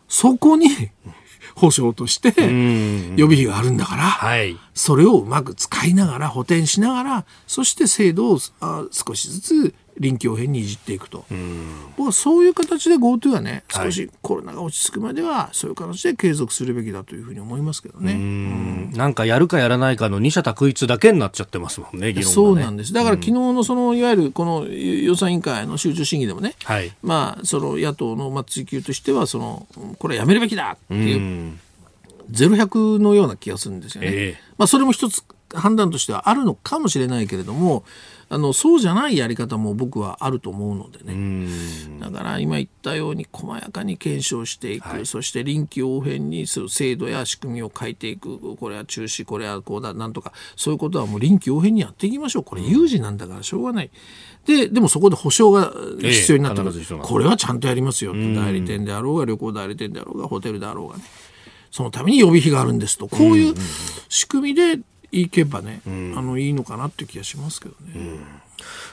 [0.09, 0.68] そこに
[1.57, 4.57] 保証としてうん予備費があるんだから、はい。
[4.75, 11.25] それをうまく使いながら補填しながらそして制度をあ少しずつ臨機応変にいじっていくと、
[11.97, 13.93] 僕はそういう形で GoTo はねはい。
[13.93, 18.13] 少しコロナが落ち着くまではそういう形で継続するべきだというふうに思いますけどね。
[18.13, 18.91] うん。
[18.93, 22.35] なんかやるかやらないかの二者択一だけになっちゃってますもんね議論がね。
[22.35, 22.93] そうなんです。
[22.93, 26.93] だから昨日のそのいわゆるこの予算委員会の集中審議でもね、はい。
[27.03, 29.67] まあその野党のまあ追及としてはその
[29.99, 31.61] これはやめるべきだっていううん。
[32.31, 34.09] ゼロ百のような気がするんですよね。
[34.11, 34.41] ええ。
[34.57, 35.23] まあ、それも一つ
[35.55, 37.85] 判断としてはあるのかもしれないけれども
[38.33, 41.12] あのそうじゃないやり方も僕はあると思うのでうね。
[41.12, 42.01] ん。
[42.01, 45.05] だから今言ったように細やかに検証していく、はい。
[45.05, 48.57] そして臨機応変にする制度や仕組みを変えていく。
[48.57, 50.33] これは中止これはこうだなんとか。
[50.57, 52.45] そういうことはもう臨機応変にやっていきましょう。
[52.45, 53.90] これ有事なんだからしょうがない。
[54.47, 58.14] ででもそこで保証が必要になってくる、ええこれはちゃんとやりますよ。
[58.14, 61.05] 代理店であろうが旅行代理店であろうがホテルであろうがね。
[61.71, 63.09] そのために予備費があるんですと。
[63.09, 63.55] こういう
[64.09, 64.81] 仕組みで
[65.12, 65.90] いけばね、あ
[66.22, 68.18] のいいのかなっていう気がしますけどね。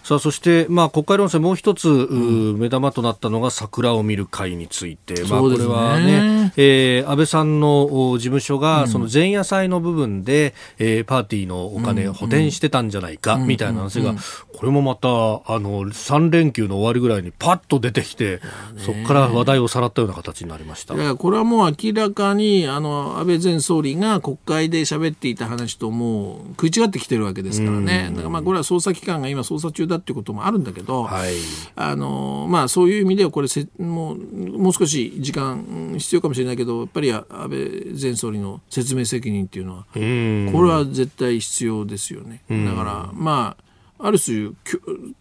[0.10, 5.76] さあそして、まあ、国会論戦もう一つ、う目玉となったのが桜を見る会について、まあ、これそうですね。
[5.76, 14.16] はね、えー安倍さんのお事務所が、その前夜祭の部分で、えーパーティーのお金を補填してたんじゃないか、みたいな話が、
[14.58, 18.42] これもまた、あの、3連休の終わりぐらいにパッと出てきて、
[18.78, 20.96] そこから話題をさらったような形になりました。
[21.16, 31.34] これはもう明らかにあの安倍前総理が国会で喋っていた話ともう食い違ってきてるわけですからね、だからまあこれは捜査機関が今捜査中だっていうこともあるんだけど、はい。
[31.76, 37.50] あのまあ、そういう意味ではこれせもうもう少し時間うん必要かもしれないけどやっぱり安倍
[38.00, 40.50] 前総理の説明責任っていうのはうん。
[40.52, 42.42] これは絶対必要ですよね。
[42.50, 43.56] だからま
[43.98, 44.52] あある種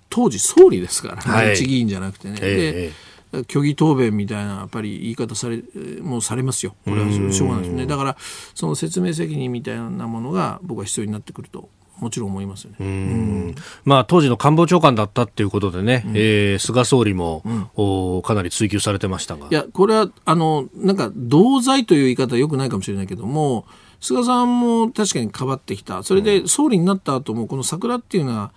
[0.08, 2.38] 当時総理ですから、はい一議員じゃなくてね。
[2.40, 2.92] え
[3.32, 5.62] で虚偽答弁みたいなやっぱり言い方され
[6.00, 6.74] もうされますよ。
[6.84, 7.86] これはしょうがないですね。
[7.86, 8.16] だから
[8.54, 11.68] その説明責任みたいなものが僕は必要になってくると
[12.00, 12.76] もちろん思いますよね。
[12.80, 13.54] うん。
[13.84, 17.42] まあ、当時の官房長官だったっていうことでね、えー菅総理も、
[17.76, 19.48] おかなり追及されてましたが。
[19.50, 19.54] い。
[19.54, 23.66] やこれはあのなんか同罪という言い方はよくないかもしれないけども
[24.00, 26.02] 菅さんも確かにかばってきた。
[26.02, 28.52] それで総理になった後もこの桜っていうのは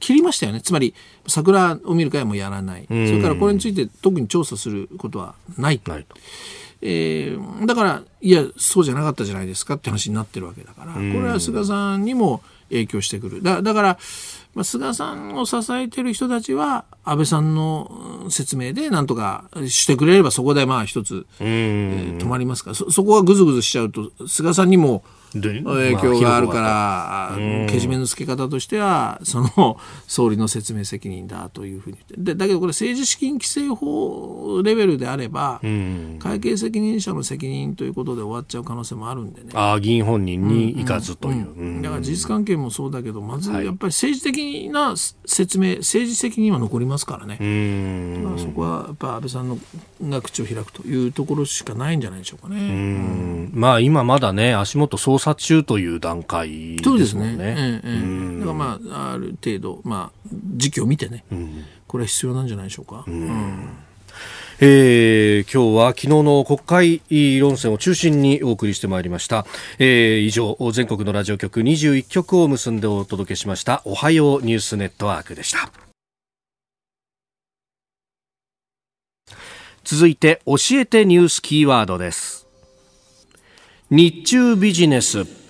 [0.00, 0.60] 切りましたよね。
[0.60, 0.94] つまり
[1.28, 5.92] 桜を見る会はもうやらない、それからこれについて特に調査することはないと。
[5.92, 6.16] ないと。
[6.82, 12.42] えーだからいやそうじゃなかったじゃないですかって話になってるわけだからこれは菅さんにも
[12.72, 13.42] 影響してくる。
[13.42, 13.98] だだから、
[14.54, 17.90] まあ、菅さんを支えてる人たちは安倍さんの
[18.24, 22.76] うん説明でなんとかしてくれればそこでまあ一つ、えー止まりますから。
[22.76, 35.60] そそこがぐずぐずしちゃうと菅さんにも影響があるから、けじめのつけ方としてはその 総理の説明責任だというふうにでだけどこれ政治資金規正法レベルであれば、
[36.18, 39.50] 会計責任者の責任ということで終わっちゃう可能性もあるんでね。
[39.54, 44.94] あ議員本人に行かずという、だから事実関係もそうだけどまずやっぱり政治的な
[45.26, 47.34] 説明、政治責任は残りますからね。
[48.22, 49.58] だからそこはやっぱ安倍さんの
[50.02, 53.48] が口を開くというところしかないんじゃないでしょうかね。
[53.52, 56.84] まあ今まだね足元捜査中という段階ですね。
[56.84, 57.36] そうですね。
[57.38, 58.02] えええ
[58.36, 61.24] え、だからまあある程度まあ時期を見てね、
[61.86, 63.04] これは必要なんじゃないでしょうか。
[63.06, 63.68] うん
[64.60, 66.58] えー、今日は昨日の国
[67.00, 69.46] 会論戦を中心にお送りしてまいりました、
[69.78, 73.82] えー、以上全国のラジオ局21局を結んでお届けしました。
[73.84, 75.70] おはようニュースネットワークでした。
[79.84, 82.46] 続いて教えてニュースキーワードです。
[83.90, 85.41] 日中ビジネス。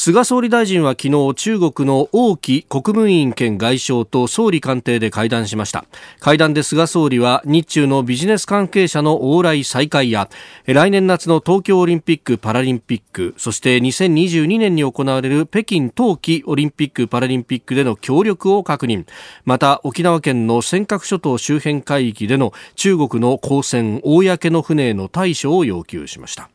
[0.00, 5.86] 菅総理大臣は昨日中国の王毅国務委員兼外相と総理官邸で会談しました。
[6.20, 10.30] 会談で菅総理は日中のビジネス関係者の往来再開や
[10.66, 19.04] 来年夏の東京オリンピック・パラリンピックそして2022年に行われる北京冬季オリンピック・パラリンピックでの協力を確認。
[19.44, 26.50] また沖縄県の尖閣諸島周辺海域での中国の公船公の船への対処を要求しました。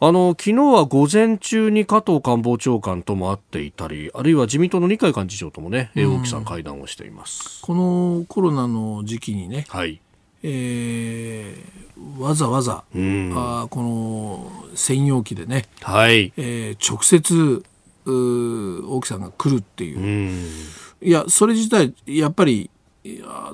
[0.00, 7.60] あの昨日は午前中に加藤官房長官とも会っていたりあるいは自民党の二階幹事長ともね、うん、大木さん会談をしています。
[7.62, 10.00] このコロナの時期にね、はい。
[10.44, 16.32] えー、わざわざ、うん、あこの専用機でね、はい。
[16.36, 17.64] えー、直接
[18.06, 22.70] 大木さんが来るっていう、うん、いやそれ自体やっぱり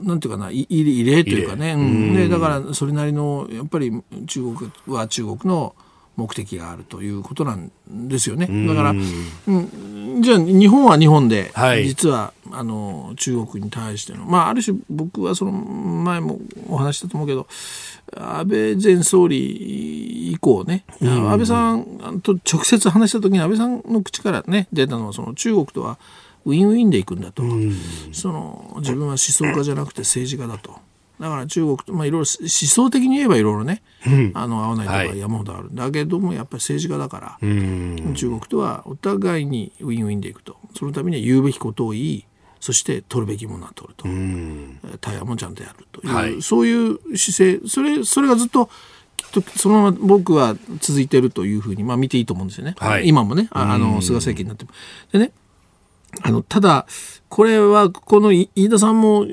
[0.03, 0.66] なんていうかな異
[1.05, 3.90] 例というかね、うん、でだからそれなりのやっぱり
[4.26, 5.74] 中国は中国の
[6.16, 8.46] 目的があるということなんですよね。
[8.68, 16.38] だから、うん、じゃあ日本は日本で、はい、実はあの中国に対しての、まあ、ある種僕はその前も
[16.68, 17.48] お話したと思うけど
[18.16, 25.98] 安倍前総理以降ね、うん、安倍さんと直接話した時に安倍さんの口からね出たのはその中国とは
[26.44, 27.74] ウィンウィンでいくんだと、うん、
[28.12, 30.78] その自分は思想家じゃなくて政治家だと。
[31.20, 37.48] だから中国と、まあ、いろいろ思想的に言えばいろいろね、うん、あの合わないとか山ほどある、はい、だけどもやっぱり政治家だから、
[38.14, 40.56] 中国とはお互いにウィンウィンでいくと。
[40.76, 42.26] そのためには言うべきことを言い。
[42.60, 44.08] そして取るべきものは取ると、
[45.02, 47.68] 対話もちゃんとやるという、はい、そういう姿勢。
[47.68, 48.70] それそれがずっと
[49.18, 54.70] きっとそのまま僕は続いているというふうに、まあ、見ていいと思うんですよね、はい、今もねあの菅政権になっても。
[55.12, 55.32] でね
[56.22, 56.86] あの、ただ、
[57.28, 59.26] これは、この飯田さんも、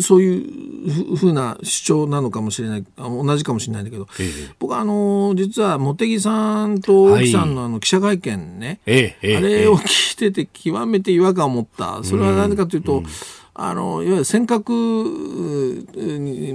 [0.00, 12.04] そういうふうな主張なのかもしれない、同じかもしれないんだけど、ええ、僕は、あの、実は、茂木さんと大木さんのあの記者会見ね、はい、あれを聞いてて極めて違和感を持った。
[12.04, 13.06] それは何かというと、うん
[13.62, 14.72] あのいわゆる尖閣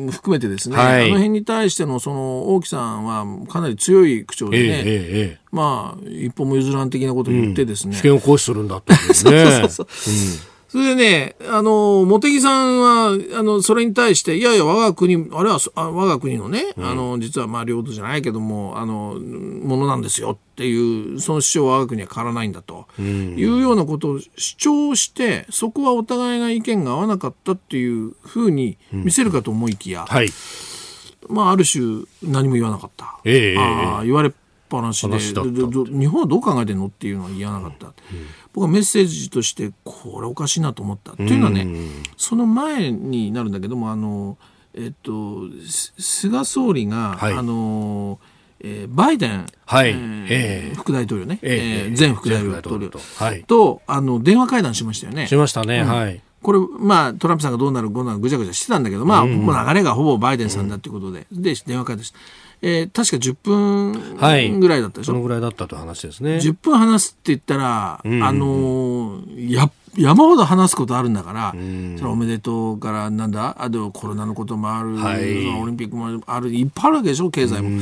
[0.06, 8.98] も含めてですね、はい、あの辺に対してのその王毅さんはかなり強い口調でね、えーえー、まあ一歩も譲らん的なことを言ってですね、うん、主権を行使するんだってね。
[9.14, 23.02] そうそうそう、うんそれでね、あの、茂木さんは、あの、それに対して、いやいや、我が国、あれは、あ我が国のね、うん、あの、実はまあ、領土じゃないけども、あの、ものなんですよっていう、その主張は我が国は変わらないんだと、い
[23.42, 30.28] うようなことを主張して、そこはお互いが意見が合わなかったっていうふうに見せるかと思いきや、うんはい、
[31.30, 33.18] まあ、ある種、何も言わなかった。
[33.24, 34.32] えー、あ言われっ
[34.68, 37.88] ぱなしで日本はどう考えてんのっていうのは言わなかった。
[37.88, 37.94] うん
[38.56, 41.12] 僕はメッセージとしてこれおかしいなと思った。
[41.12, 41.68] っていうのはね、
[42.16, 44.38] その前になるんだけどもあの、
[44.74, 48.18] えっと、菅総理が、はい、あの
[48.62, 49.90] えー、バイデン、はい。
[49.90, 52.90] えー、副大統領ね、えー、前副大統領。
[52.90, 55.28] と、はい、とあの電話会談しましたよね。
[55.28, 56.22] しましたね、うん、はい。
[56.42, 62.18] これ、まあ、トランプさんがどうなる、どうなる、ぐちゃぐちゃしてたんだけど、まあ、うん、もう流れがほぼバイデンさんだっていうことで、うん、で、電話会談して。
[62.68, 66.38] えー、確か10分ぐらいだったでしょ、はい、そのぐらいだったという話ですね。
[66.38, 77.70] 10分話すって言ったら、うん、あのー、や山ほど話すことあるんだから、うん、そのおめでとうからなんだあとコロナのこともある、はい、オリンピックもあるいっぱいあるわけでしょ経済も。
[77.70, 77.82] うん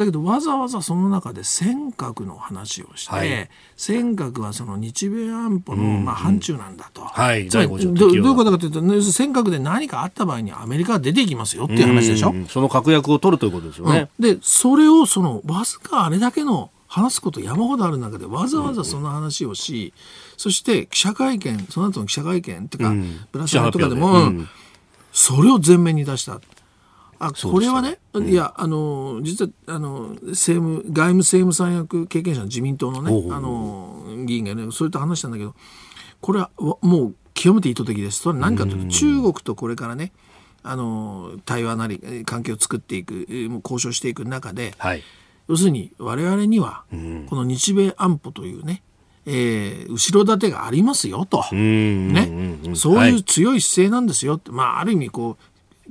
[0.00, 14.08] だけどわざわざその中で尖閣の話をして、はい、尖閣はその日米安保の、まあ、範疇なんだと、はい、どどういうことかというと尖閣で何かあった場合にアメリカは出ていきますよっていう話でしょ、うその確約を取るということですよね。
[14.18, 19.92] うん、でそれをそのわずかあれだけの話すこと山ほどある中でわざわざその話をし、
[20.38, 22.94] そして記者会見その後の記者会見っていうか、
[23.32, 24.48] ブラスラとかでも、うん、
[25.12, 26.40] それを前面に出した。
[27.20, 35.54] あこれはね、うん、いやあの実はあの政務外務政務三役経験者の自民党のねあの議員がねそういった話したんだけど
[36.22, 38.20] これはもう極めて意図的です。
[38.20, 40.12] それは何かというと、中国とこれからね
[40.62, 43.26] あの対話なり関係を作っていく
[43.62, 45.02] 交渉していく中で、はい、
[45.48, 48.82] 要するに我々にはこの日米安保というね
[49.26, 55.44] えー、後ろ盾がありますよと、ね、そういう強い姿勢なんですよって、まあ、ある意味こう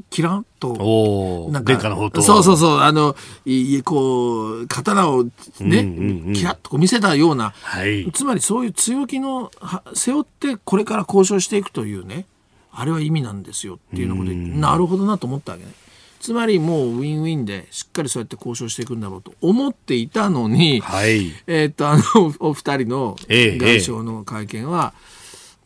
[0.10, 1.80] キランと、なんか、
[2.22, 9.52] そうそうそう、あの、いこう、刀をね、うんうんうん、キラッとこう見せたような、はい、つまりそういう強気の、
[9.94, 12.26] 背負ってこれから交渉していくというね、
[12.72, 15.72] あれは意味なんですよっていうので、なるほどなと思ったわけね。
[16.20, 22.04] つまりもうウィンウィンでしっかりそうやって交渉していくんだろうと思っていたのに、はい、えっと、あの、
[22.40, 25.19] お二人の外相の会見は、ええ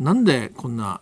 [0.04, 1.02] なんでこんな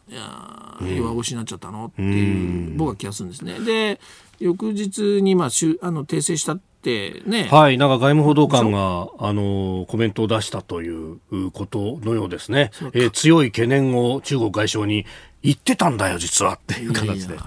[0.81, 3.59] 弱腰になっちゃったのっていう僕は気がするんですね。
[3.59, 3.99] で
[4.39, 7.47] 翌日にまあしゅあの訂正したってね。
[7.51, 11.19] はい、なんか外務報道官があのコメントを出したという
[11.51, 12.71] ことのようですね。
[12.93, 15.05] えー、強い懸念を中国外相に
[15.43, 17.09] 言ってたんだよ実はっていう形で。
[17.09, 17.43] いやいや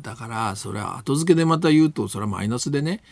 [0.00, 3.02] だからそれは後付けでまた言うとそれはマイナスでね。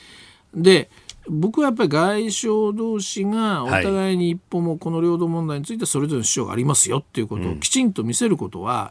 [0.54, 0.90] で
[1.28, 8.90] 僕はやっぱり外相同士がお互いに一歩もこの領土問題についてそれぞれの主張がありますよっていうことをきちんと見せることは、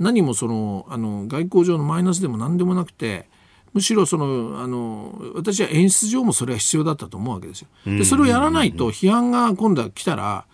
[0.00, 3.28] 何もそのあの外交上のマイナスでも何でもなくて
[3.74, 7.68] むしろそのあの私は演出上もそれは必要だったと思うわけですよ。
[7.84, 10.46] でそれをやらないと批判が今度は来たら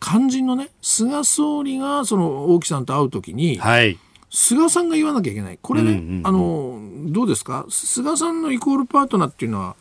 [0.00, 3.98] 肝心のね菅総理がその王毅さんと会う時に、はい、
[4.30, 5.58] 菅さんが言わなきゃいけない。
[5.60, 7.66] これね、あのどうですか？
[7.68, 9.76] 菅さんのイコールパートナーっていうのは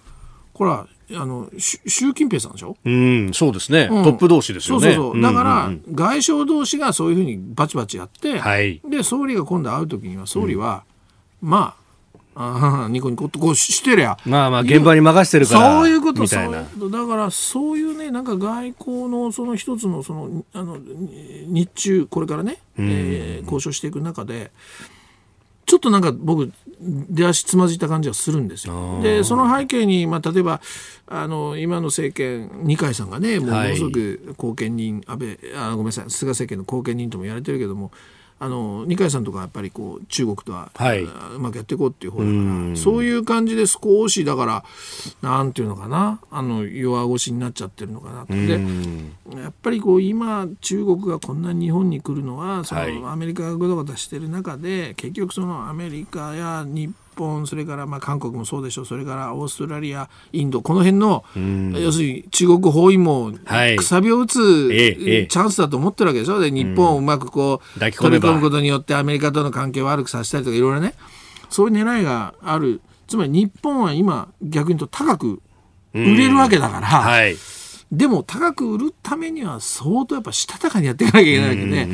[0.55, 2.77] これはあの習近平さんでしょ？
[2.83, 4.85] うん、そうですね、うん、トップ同士ですよね。
[4.85, 5.21] そうそうそう。
[5.21, 10.83] だから、外相同士がそういうふうにバチバチやって、はい、で、総理が今度会うときには、総理は、
[11.43, 14.17] うん、まあ、あニコニコとこうしてりゃ。
[14.25, 15.79] まあまあ、現場に任せてるから。
[15.81, 16.63] そういうことみたいな。
[16.63, 24.51] だから、そういうね、なんか外交のその一つの、その、あの、日中、これからね、うん、えー、交渉していく中で、
[25.65, 28.99] ちょっとなんか僕出足つまずいた感じがするんですよ。
[29.01, 30.61] でその背景に、まあ、例えば
[31.07, 37.91] あの今の政権二階さんがねもうすごく後見人、安倍あごめんなさい菅政権の後見人とも言われてるけども
[38.37, 44.65] あの二階さんとかやっぱりこう中国とは、はい、うまくやっていこうっていう方だからそういう感じで少しだから
[45.21, 48.59] なんていうのかなあの弱腰になっちゃってるのかなで
[49.41, 58.85] やっぱりこう今中国がこんなに日本に来るのはその、アメリカがぐだぐだしてる中で結局そのアメリカや日本本それからまあ韓国もそうでしょう。
[58.85, 61.23] それからオーストラリアインドこの辺の
[61.79, 63.33] 要するに中国包囲網
[63.77, 66.39] くさびを打つ、チャンスだと思ってるわけでしょ？
[66.39, 70.93] で日本をうまくこう、取り込むことによってアメリカとの関係を悪くさせたりとかいろいろね。
[71.49, 72.81] そういう狙いがある。
[73.07, 75.41] つまり日本は今逆に言うと高く
[75.93, 77.35] 売れるわけだから、はい。
[77.91, 81.87] でも高く売るためには相当やっぱしたたかにやっていかなきゃいけないわけで、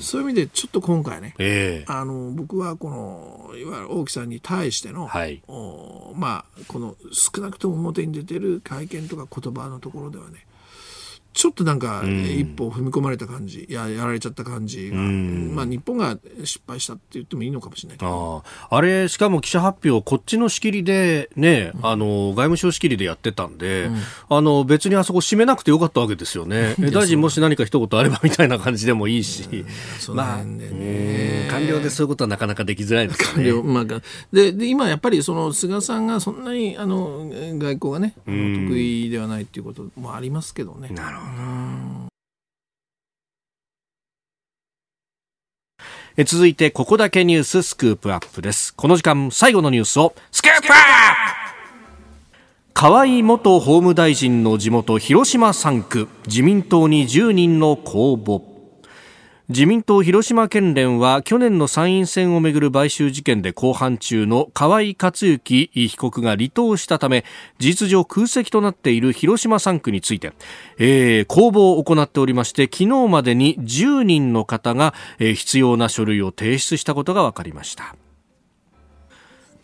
[0.00, 10.46] そういう意味でちょっと今回ね、えー、あの僕はこのいわゆる大木さんに対しての、はい、おまあこの少なくとも表に出てる会見とか言葉のところではね
[11.32, 23.96] ちょっとなんか、一歩踏み込まれた感じ、ややられちゃった感じが、まあ、日本が失敗したって言ってもいいのかもしれないああれ、しかも記者発表、こっちの仕切りでね、うん、あの外務省仕切りでやってたんで、うん、
[24.30, 29.48] あの別にあそこ締めなくてよかったわけですよね、大臣、もし何か一言あればみたいな感じでもいいし、
[30.08, 33.52] うん、まあ、官僚でそういうことはなかなかできづらいですね。
[33.52, 33.84] まあ、
[34.32, 38.36] でで今、やっぱりその菅さんがそんなにあの外交がね、得
[38.76, 40.88] 意ではないっていうこともありますけどね。
[40.88, 41.27] なるほど
[46.20, 48.74] え続いてここだけニューススクープアップです。
[48.74, 50.88] この時間最後のニュースをスクープアップ。
[52.74, 56.08] 河井元法務大臣の地元広島3区。
[56.26, 58.47] 自民党に10人の公募。
[59.48, 67.24] 自民党広島県連は去年の参院選をめぐる買収事件で公判中の河井克行被告が離党したため
[67.58, 70.34] 事実上空席となっている広島3区について、
[70.76, 77.96] えー、公募を行っておりまして昨日までに10人の方が、えー、必要な書類を提出したことが分かりました。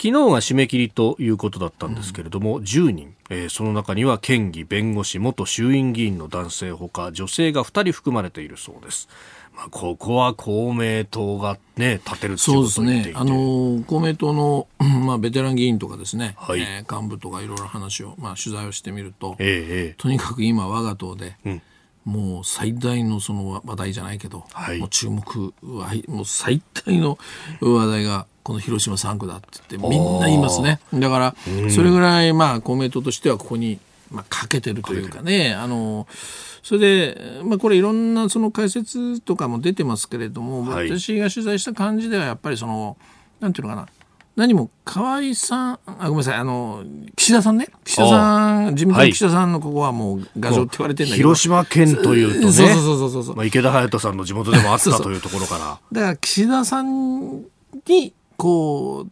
[0.04, 9.08] 昨日が締め切りということだったんですけれども、うん、10人、えー、その中には県議弁護士元衆院議員の男性ほか女性が2人含まれているそうです
[9.54, 13.12] まあ、ここは公明党が、ね、立てるそうですね。
[13.14, 14.66] あの公明党の、
[15.06, 16.60] まあ、ベテラン議員とかですね、はい。
[16.60, 21.62] えー、幹部とかいろいろ話を、まあ、取材をしてみると、ええ、とにかく今、我が党で、うん。
[22.04, 24.78] もう最大のその話題じゃないけど、はい。
[24.78, 27.18] もう注目はもう最大の
[27.62, 30.80] 話題がこの広島3区だって言ってみんな言いますね。
[30.92, 31.34] だから
[31.70, 33.78] それぐらいまあ公明党としてはここに
[34.14, 36.06] まあかけてるというかねあの
[36.62, 40.88] それで、まあ、これいろんなその解説とかも出てますけれども、はい。
[40.88, 42.96] 私が取材した感じではやっぱりその
[43.40, 43.88] なんていうのかな
[44.36, 46.82] 何も河合さんあごめんなさいあの
[47.14, 47.68] 岸田さんね？
[47.84, 55.78] 岸田さん自民党の岸田さんのここはもう牙城って言われてるんだけど、広島県というとねそうそうそうそうそうまあ、池田隼人さんの地元でもあったというところから。
[55.92, 57.44] だから岸田さん
[57.86, 59.10] にこう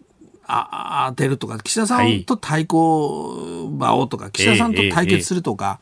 [0.53, 3.35] あ当てるとか岸田さんと対抗
[3.67, 5.81] 馬をとか、岸田さんと対決するとか、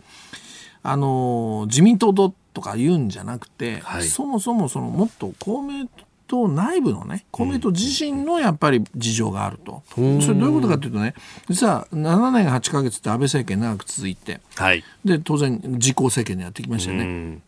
[0.82, 4.04] あの自民党ととか言うんじゃなくて、はい。
[4.04, 5.88] そもそもそのもっと公明
[6.26, 11.14] 党内部のね公明党自身のやっぱり事情があると、それどういうことかというとね
[11.48, 17.04] 実は7年8か月って安倍政権長く続いてはい、で当然自公政権でやってきましたよね。
[17.04, 17.42] うん。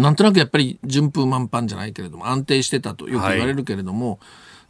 [0.00, 4.18] なんとなくやっぱり順風満帆じゃないけれども安定してたとよく言われるけれども、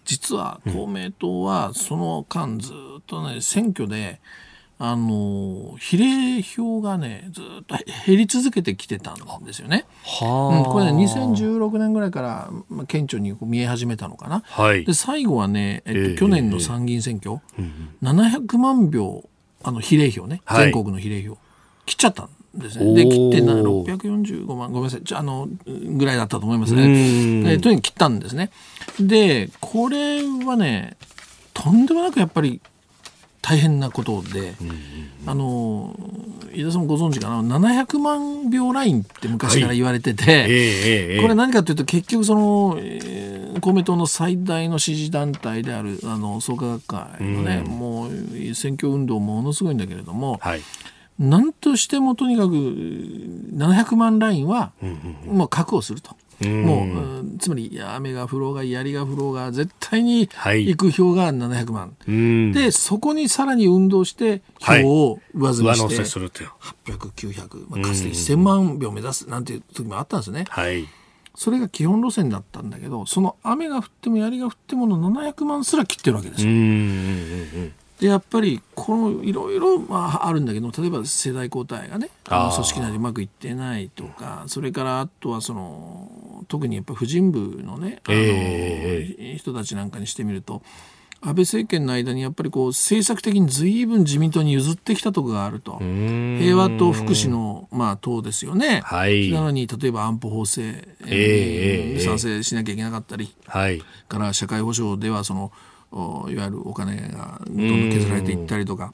[0.05, 4.21] 実は公明党はその間ずっとね選挙で
[4.79, 7.77] あの比例票がねずっと
[8.07, 9.87] 減り続けてきてたんですよね。
[10.21, 14.43] うん、これね2016年ぐらいからまあ顕著に見え始めたのかな。
[14.47, 14.85] はい。
[14.85, 17.41] で最後はね、えっとええ去年の参議院選挙、
[18.03, 19.29] 700万票
[19.63, 20.65] あの比例票ね、はい。
[20.65, 21.39] 全国の比例票。
[21.87, 22.95] 切っちゃったんですね。
[22.95, 24.73] で切ってな645万。
[24.73, 25.03] ごめんなさい。
[25.15, 26.75] あのぐらいだったと思います。
[26.75, 27.43] うね。
[27.43, 28.51] んでとにかく切ったんですね。
[29.01, 30.97] でこれはね
[31.53, 32.61] とんでもなくやっぱり
[33.43, 34.55] 大変なことで、
[35.27, 35.95] あの
[36.55, 50.61] 飯田さんもご存知かな？700万票ラインって昔から言われてて、ええええええこれ何かというと結局その、えー公明党の最大の支持団体であるあの創価学会のね、もう選挙運動ものすごいんだけれども、はい
[51.19, 54.73] 何としてもとにかく700万ラインは
[55.27, 56.17] もう確保すると。
[56.43, 60.67] もう、うんつまり雨が降ろうが槍が降ろうが絶対にはい。
[60.67, 62.53] 行く票が700万、うん。
[62.53, 66.51] でそこにさらに運動して票を上積みして、せするという。
[66.87, 70.45] 800、900、まあ、かつて1000万票目指すなんていう時もあったんですよね。
[70.49, 70.87] はい。
[71.37, 76.51] それが基本路線だったんだけどその雨が降っても槍が降ってもの700万すら切ってるわけですよ。
[76.51, 90.63] うんうんうんでやっぱりこのいろいろまああるんだけど例えば世代交代がね組織内でうまくいってないとかそれからあとはその特にやっぱ婦人部のねあの、え人たちなんかにしてみると
[91.27, 95.79] 安倍政権の間にやっぱりこう政策的に随分自民党に譲ってきたところがあると。
[95.81, 96.39] うん。
[96.39, 98.83] 平和と福祉の、まあ、党ですよね。
[98.85, 99.31] はい。
[99.33, 100.75] なのに例えば安保法制、え
[101.07, 103.35] えええ賛成しなきゃいけなかったり。
[103.47, 103.83] はい。
[104.07, 105.51] から社会保障ではそのお
[106.29, 108.93] いわゆるお金がどんどん削られていったりとか。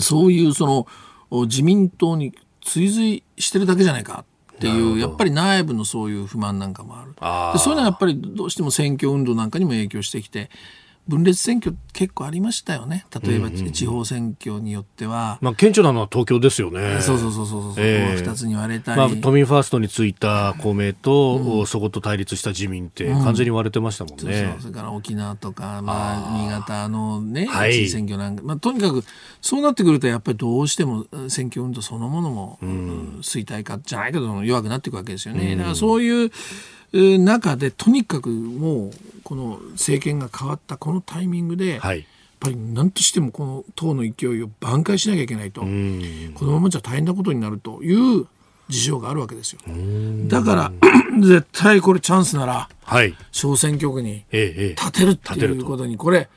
[0.00, 0.86] そういうその
[1.30, 2.32] お自民党に
[2.62, 4.24] 追随してるだけじゃないか
[4.54, 7.12] っていうやっぱり内部のそういう不満なんかもある。
[7.52, 10.50] でそういうのはやっぱりどうしても選挙運動なんかにも影響してきて
[11.06, 13.04] 分裂選挙結構ありましたよね。
[13.22, 17.00] 例えば地方選挙によっては、まあ顕著なのは東京ですよね。
[17.00, 18.16] そうそうそうそうそう、ええ。
[18.16, 24.48] 二つに割れたり、まあ、都民ファーストについた公明と、そこと対立した自民って完全に割れてましたもんそうね。
[24.52, 24.62] そう。
[24.62, 27.72] それから沖縄とか、まあ、新潟のね、はい。
[27.72, 29.04] 知事選挙なんか、まあ、とにかく
[29.42, 33.18] そうなってくるとやっぱりどうしてもうん選挙運動そのものも、うん。
[33.20, 35.54] 衰退化じゃないけど弱くなっていくわけですよね。
[35.56, 36.30] だからそういうえー
[36.98, 38.90] 中でとにかくもう
[39.24, 42.06] この政権が変わったこのタイミングで、やっはい。
[42.40, 46.32] ぱり何としてもこの党の勢いを挽回しなきゃいけないと、うん。
[46.34, 48.26] このままじゃ大変なことになるという
[48.68, 49.60] 事情があるわけですよ。
[50.28, 50.72] だから
[51.20, 53.16] 絶対これチャンスならはい。
[53.32, 54.24] 小選挙区に。
[54.30, 56.28] 立てるっていうことにこれ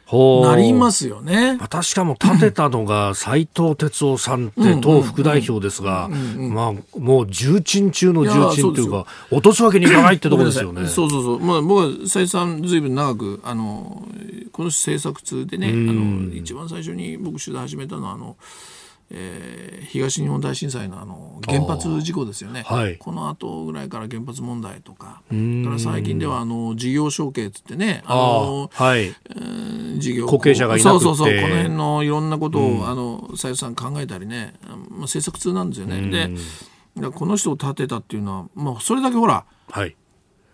[0.43, 1.57] なりますよね。
[1.57, 10.87] まあ、確かも立てたのが斎藤哲夫さんって党副代表ですが、まあ、もう重鎮中の重鎮というか、落とすわけにいかないってところですよね。
[10.87, 11.39] そうそうそう。
[11.39, 14.07] まあ僕は再三ずいぶん長くあの
[14.51, 18.37] この政策通でね、あの一番最初に僕取材始めたのはあの。
[19.09, 22.97] えー東日本大震災のあの原発事故ですよね、はい。
[22.97, 25.21] この後ぐらいから原発問題とか。
[25.29, 29.15] から最近ではあの事業承継っつってねあのああはい。
[29.97, 31.03] 事業後継者がいなくって。
[31.05, 36.35] そうそうそうこの辺のいろんなことを、あの斉藤さん考えたりね、まあ、政策通なんですよね、
[36.95, 39.95] でこの人を立てたっていうのは、まあ、それだけほらはい。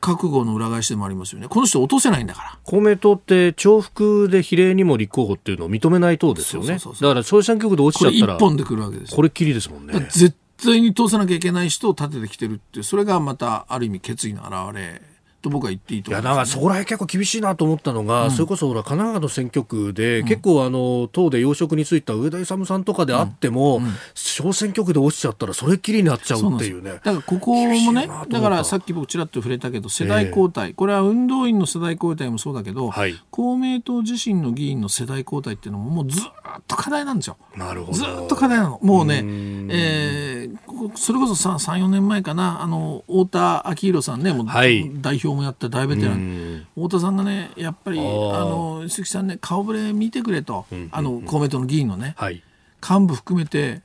[0.03, 6.67] 覚悟の裏返しでもありますよねこの人落とせないんだから公明党って重複で比例にも立候補っていうのを認めない党ですよね。
[6.67, 9.93] そうそうそうそうだから小選挙区で落ちこれちゃったら、一本で来るわけですよこれっきりですもんね。
[10.11, 15.01] 絶対に通さなきゃいけない人を立ててきてるってそれがまたある意味決意の表れ
[15.43, 23.93] と僕は言っていいと思いやだからそこら辺結構厳しいなと思ったのが、うん、それこそほら神奈川の選挙区で、うん、結構あの党で要職に就いた上田勇さんとかであっても、うん。
[24.33, 26.93] 小選挙区で落ちちゃったらそれっきりになっちゃうっていうね。
[26.93, 36.23] だからここもねだからさっき僕ちらっと触れたけど世代交代、えー、これは運動員の世代交代もそうだけど、はい、公明党自身の議員の世代交代っていうのももうずっ
[36.67, 37.37] と課題なんですよ。
[37.55, 37.97] なるほど。
[37.97, 38.79] ずっと課題なの。
[38.81, 39.23] もうね
[39.69, 42.61] えー、それこそ34年前かな。
[42.61, 44.91] あの太田昭宏さんねもう代
[45.23, 46.65] 表もやった大ベテラン。
[46.75, 52.43] 太田さんがねやっぱりあの鈴木さんね顔ぶれ見てくれと、あの公明党の議員のね、はい、
[52.87, 53.81] 幹部含めて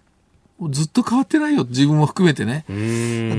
[0.70, 1.64] ずっと変わってないよ。
[1.64, 2.64] 自分も含めてね。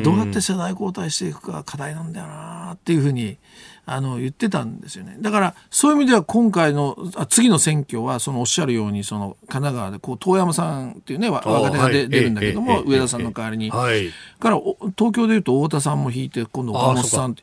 [0.03, 3.38] どうやって世代交代していくか課題なんだよなっていうふうに
[3.93, 5.17] あの言ってたんですよね。
[5.19, 14.09] だからそういう意味では今回のあ次の選挙はそのおっしゃるようにその神奈川でこう遠山さんっていうね若手が出,、るんだけども、上田さんの代わりに、はい、
[14.39, 14.59] から
[14.97, 17.35] 東京でいうと太田さんも引いて今度岡本さん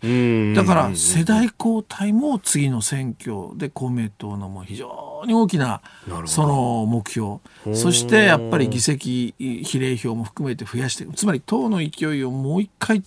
[0.55, 5.83] だから世代交代も次の選挙で公明党のもう非常に大きな
[6.27, 7.39] その目標。
[7.75, 13.03] そしてやっぱり議席比例票も含めて増やしてつまり党の勢いをもう一回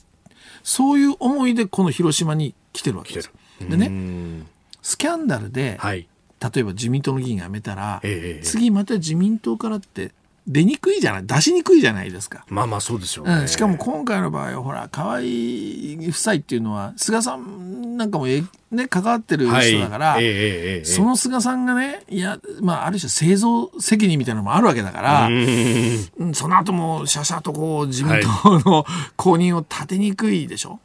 [0.63, 3.31] そういう思いでこの広島に来てるわけです。
[3.61, 4.45] でね
[4.81, 6.07] スキャンダルで、はい、
[6.41, 10.11] 例えば自民党の議員が辞めたら、ええ、次また自民党からって
[10.47, 11.27] 出にくいじゃない？
[11.27, 12.43] 出しにくいじゃないですか。
[12.47, 18.41] まあまあそうですよね、うん、しかも今回の場合はほら河合夫妻っていうのは菅さんなんかもえ、
[18.71, 20.23] ね、関わってる人だから、はい。
[20.25, 26.33] え、その菅さんがねいや、まあ、ある種製造責任みたいなのもあるわけだからうん。
[26.33, 28.13] その後もしゃしゃとこう自民
[28.43, 28.85] 党の
[29.17, 30.79] 公認を立てにくいでしょ？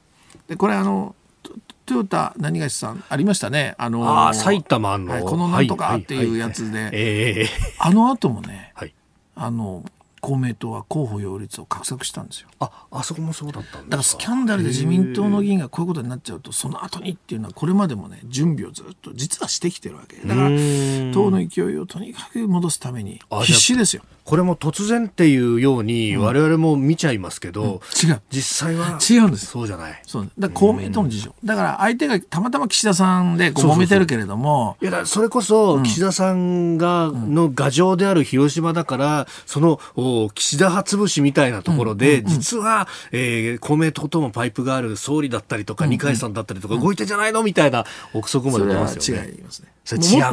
[0.48, 1.14] でこれあの
[1.86, 3.74] トヨタ何がしさんありましたね。
[3.78, 8.94] あのー、埼玉の、はい、このなんとかっていうやつで、あの後もね、はい、
[9.34, 9.84] あの
[10.24, 12.48] 公明党は候補擁立を画策したんですよ。
[12.58, 20.16] あ、あそこもそうだったんだからスキャンダルで自民党の議員がこういうことになっちゃうと、その後にっていうのはこれまでもね、準備をずっと実はしてきてるわけ。
[20.26, 20.48] だから、
[21.12, 24.02] 党の勢いをとにかく戻すために必死ですよ。
[24.24, 27.70] これも突然っていうように我々も見ちゃいますけど、うん。
[27.70, 28.22] うん、違う。
[28.30, 29.46] 実際は違うんです。
[29.46, 30.02] そうじゃない。
[30.06, 31.34] そうだ公明党の事情。
[31.44, 34.76] だから相手がたまたま岸田さんでこう揉めてるけれども。
[34.80, 39.78] いやそれこそ岸田さんが、の牙城である広島だからその
[40.34, 47.42] 岸田派潰しみたいなところで、実は、えー、公明党ともパイプがある総理だったりとか、二階さんだったりとか動いてんじゃないの？
[47.42, 49.28] みたいな憶測まで出ますよね。
[49.36, 49.68] 違いますね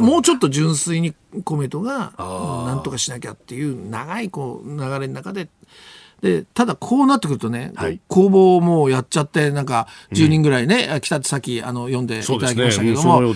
[0.00, 0.22] もう。
[0.22, 5.48] ちょっと純粋に公明党がなんとかしなきゃっていう長いこう流れの中で
[6.22, 13.34] でただこうなってくるとね、はい、公募もやっちゃってなんか10人ぐらいね、うん、来たってさっきあの読んでいただきましたけども、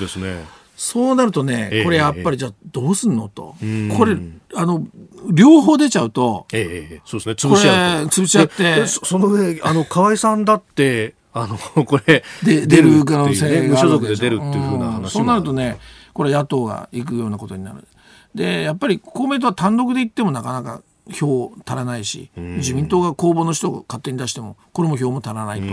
[0.76, 3.56] そうなるとね、これやっぱりじゃあどうすんのと、
[3.96, 4.16] これ
[4.54, 4.86] あの
[5.32, 7.32] 両方出ちゃうと、ええ、そうですね。
[7.32, 8.86] 潰しちゃう潰しちゃって。
[8.86, 15.78] その上あの河合さんだってあのこれで出る可能性が無所属で出るっていうふうな話も、そうなるとね
[16.16, 17.86] これ野党が行くようなことになる。
[18.34, 20.80] でやっぱり公明党は単独で言ってもなかなか
[21.12, 25.66] 票足らないし、自民党が公募の人を勝手に出してもこれも票も足らないと、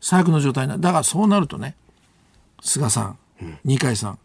[0.00, 1.76] 最悪の状態なだからそうなるとね
[2.62, 3.18] 菅さん、
[3.62, 4.18] 二階さん、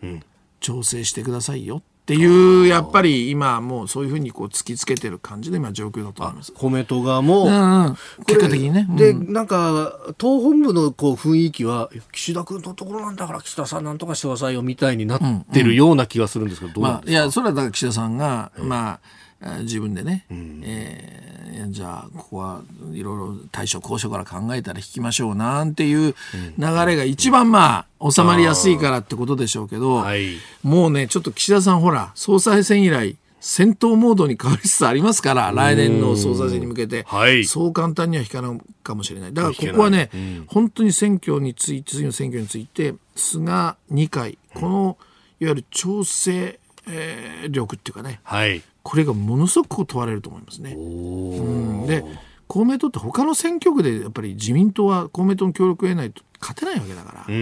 [0.62, 6.51] 調整してくださいよっていうやっぱり今もうそういうふうにこう突きつけてる感じで今状況だと思います。
[6.51, 19.23] 公明党側も、うんうん、結果的にね、で、なんか党本部のこう雰囲気は岸田君のところなんだから岸田さんなんとかしてくださいよみたいになってるような気がするんですけど、まあ、いやそれはだから岸田さんが、まあ
[19.62, 22.62] 自分でね、うん、えー、じゃあここは
[22.94, 26.16] いろいろ対処交渉から考えたら引きましょうなんていう
[26.58, 39.34] 流れが一番まあ収まりやすいからってことでしょうけど、はい、もうねちょっと岸田さんほら総裁選以来戦闘モードに変わりつつありますから来年の総裁選に向けて、はい、そう簡単には引かないかもしれない。
[39.34, 44.98] だからここはね、うん、本当に選挙について次の選挙について菅二階この
[45.41, 50.74] いわゆる調整、えー、力っていうかね、はい、これがものすごく問われると思いますね。
[50.74, 52.04] うん、で
[52.48, 57.34] 公明党って他の選挙区でやっぱり自民党は公明党の協力を得ないと勝てないわけだから、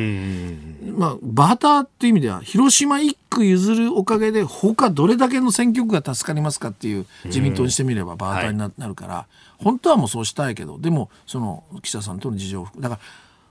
[0.96, 9.28] まあ、バーターっていう意味では広島1区譲るおかげで他どれだけの選挙区が助かりますかっていう自民党にしてみればバーターにな,、るから、
[9.58, 13.02] 本当はもうそうしたいけどでもその岸田さんとの事情だから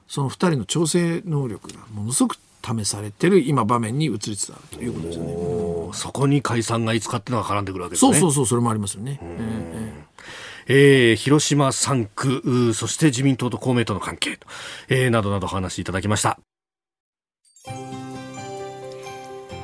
[0.07, 5.91] その2人の調整能力がものすごく試されてる今場面に移りつつあるということですよね。
[5.93, 8.13] そこに解散がいつかっていうのが絡んでくるわけですね。
[8.13, 9.21] そうそうそうそれもありますよね。
[10.67, 14.47] えー、広島3区そして自民党と公明党の関係と、
[14.89, 16.39] えー、などなどお話しいただきました。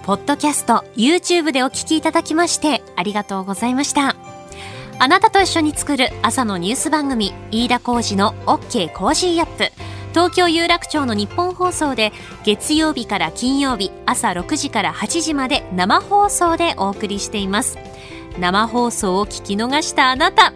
[0.05, 4.17] ポッドキャスト YouTube でお聞きいただきましてありがとうございました。
[4.99, 9.71] あなたと一緒に作る朝のニュース番組飯田浩司の OK Cozy up
[10.17, 12.11] 東京有楽町のニッポン放送で
[12.43, 17.77] 月曜日から金曜日朝6時から8時まで生放送でお送りしています。
[18.39, 20.55] 生放送を聞き逃したあなた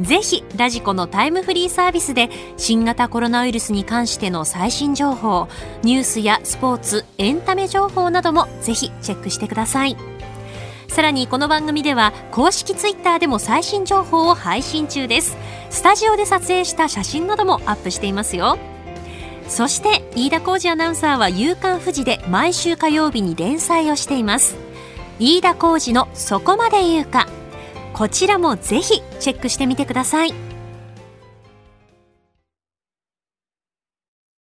[0.00, 5.46] ぜひラジコのタイムフリーサービスで新型コロナウイルスに関しての最新情報
[5.82, 9.96] ニュースやスポーツエンタメ情報などもぜひチェックしてください。
[10.88, 15.36] さらにこの番組では公式ツイッターでも最新情報を配信中です。
[15.68, 18.56] スタジオで撮影した写真などもアップしていますよ。
[19.52, 24.56] そして飯田浩二アナウンサーは夕刊富士で毎週火曜日に連載をしています。
[25.18, 27.28] 飯田浩二のそこまで言うか。
[27.92, 30.51] こちらもぜひチェックしてみてください。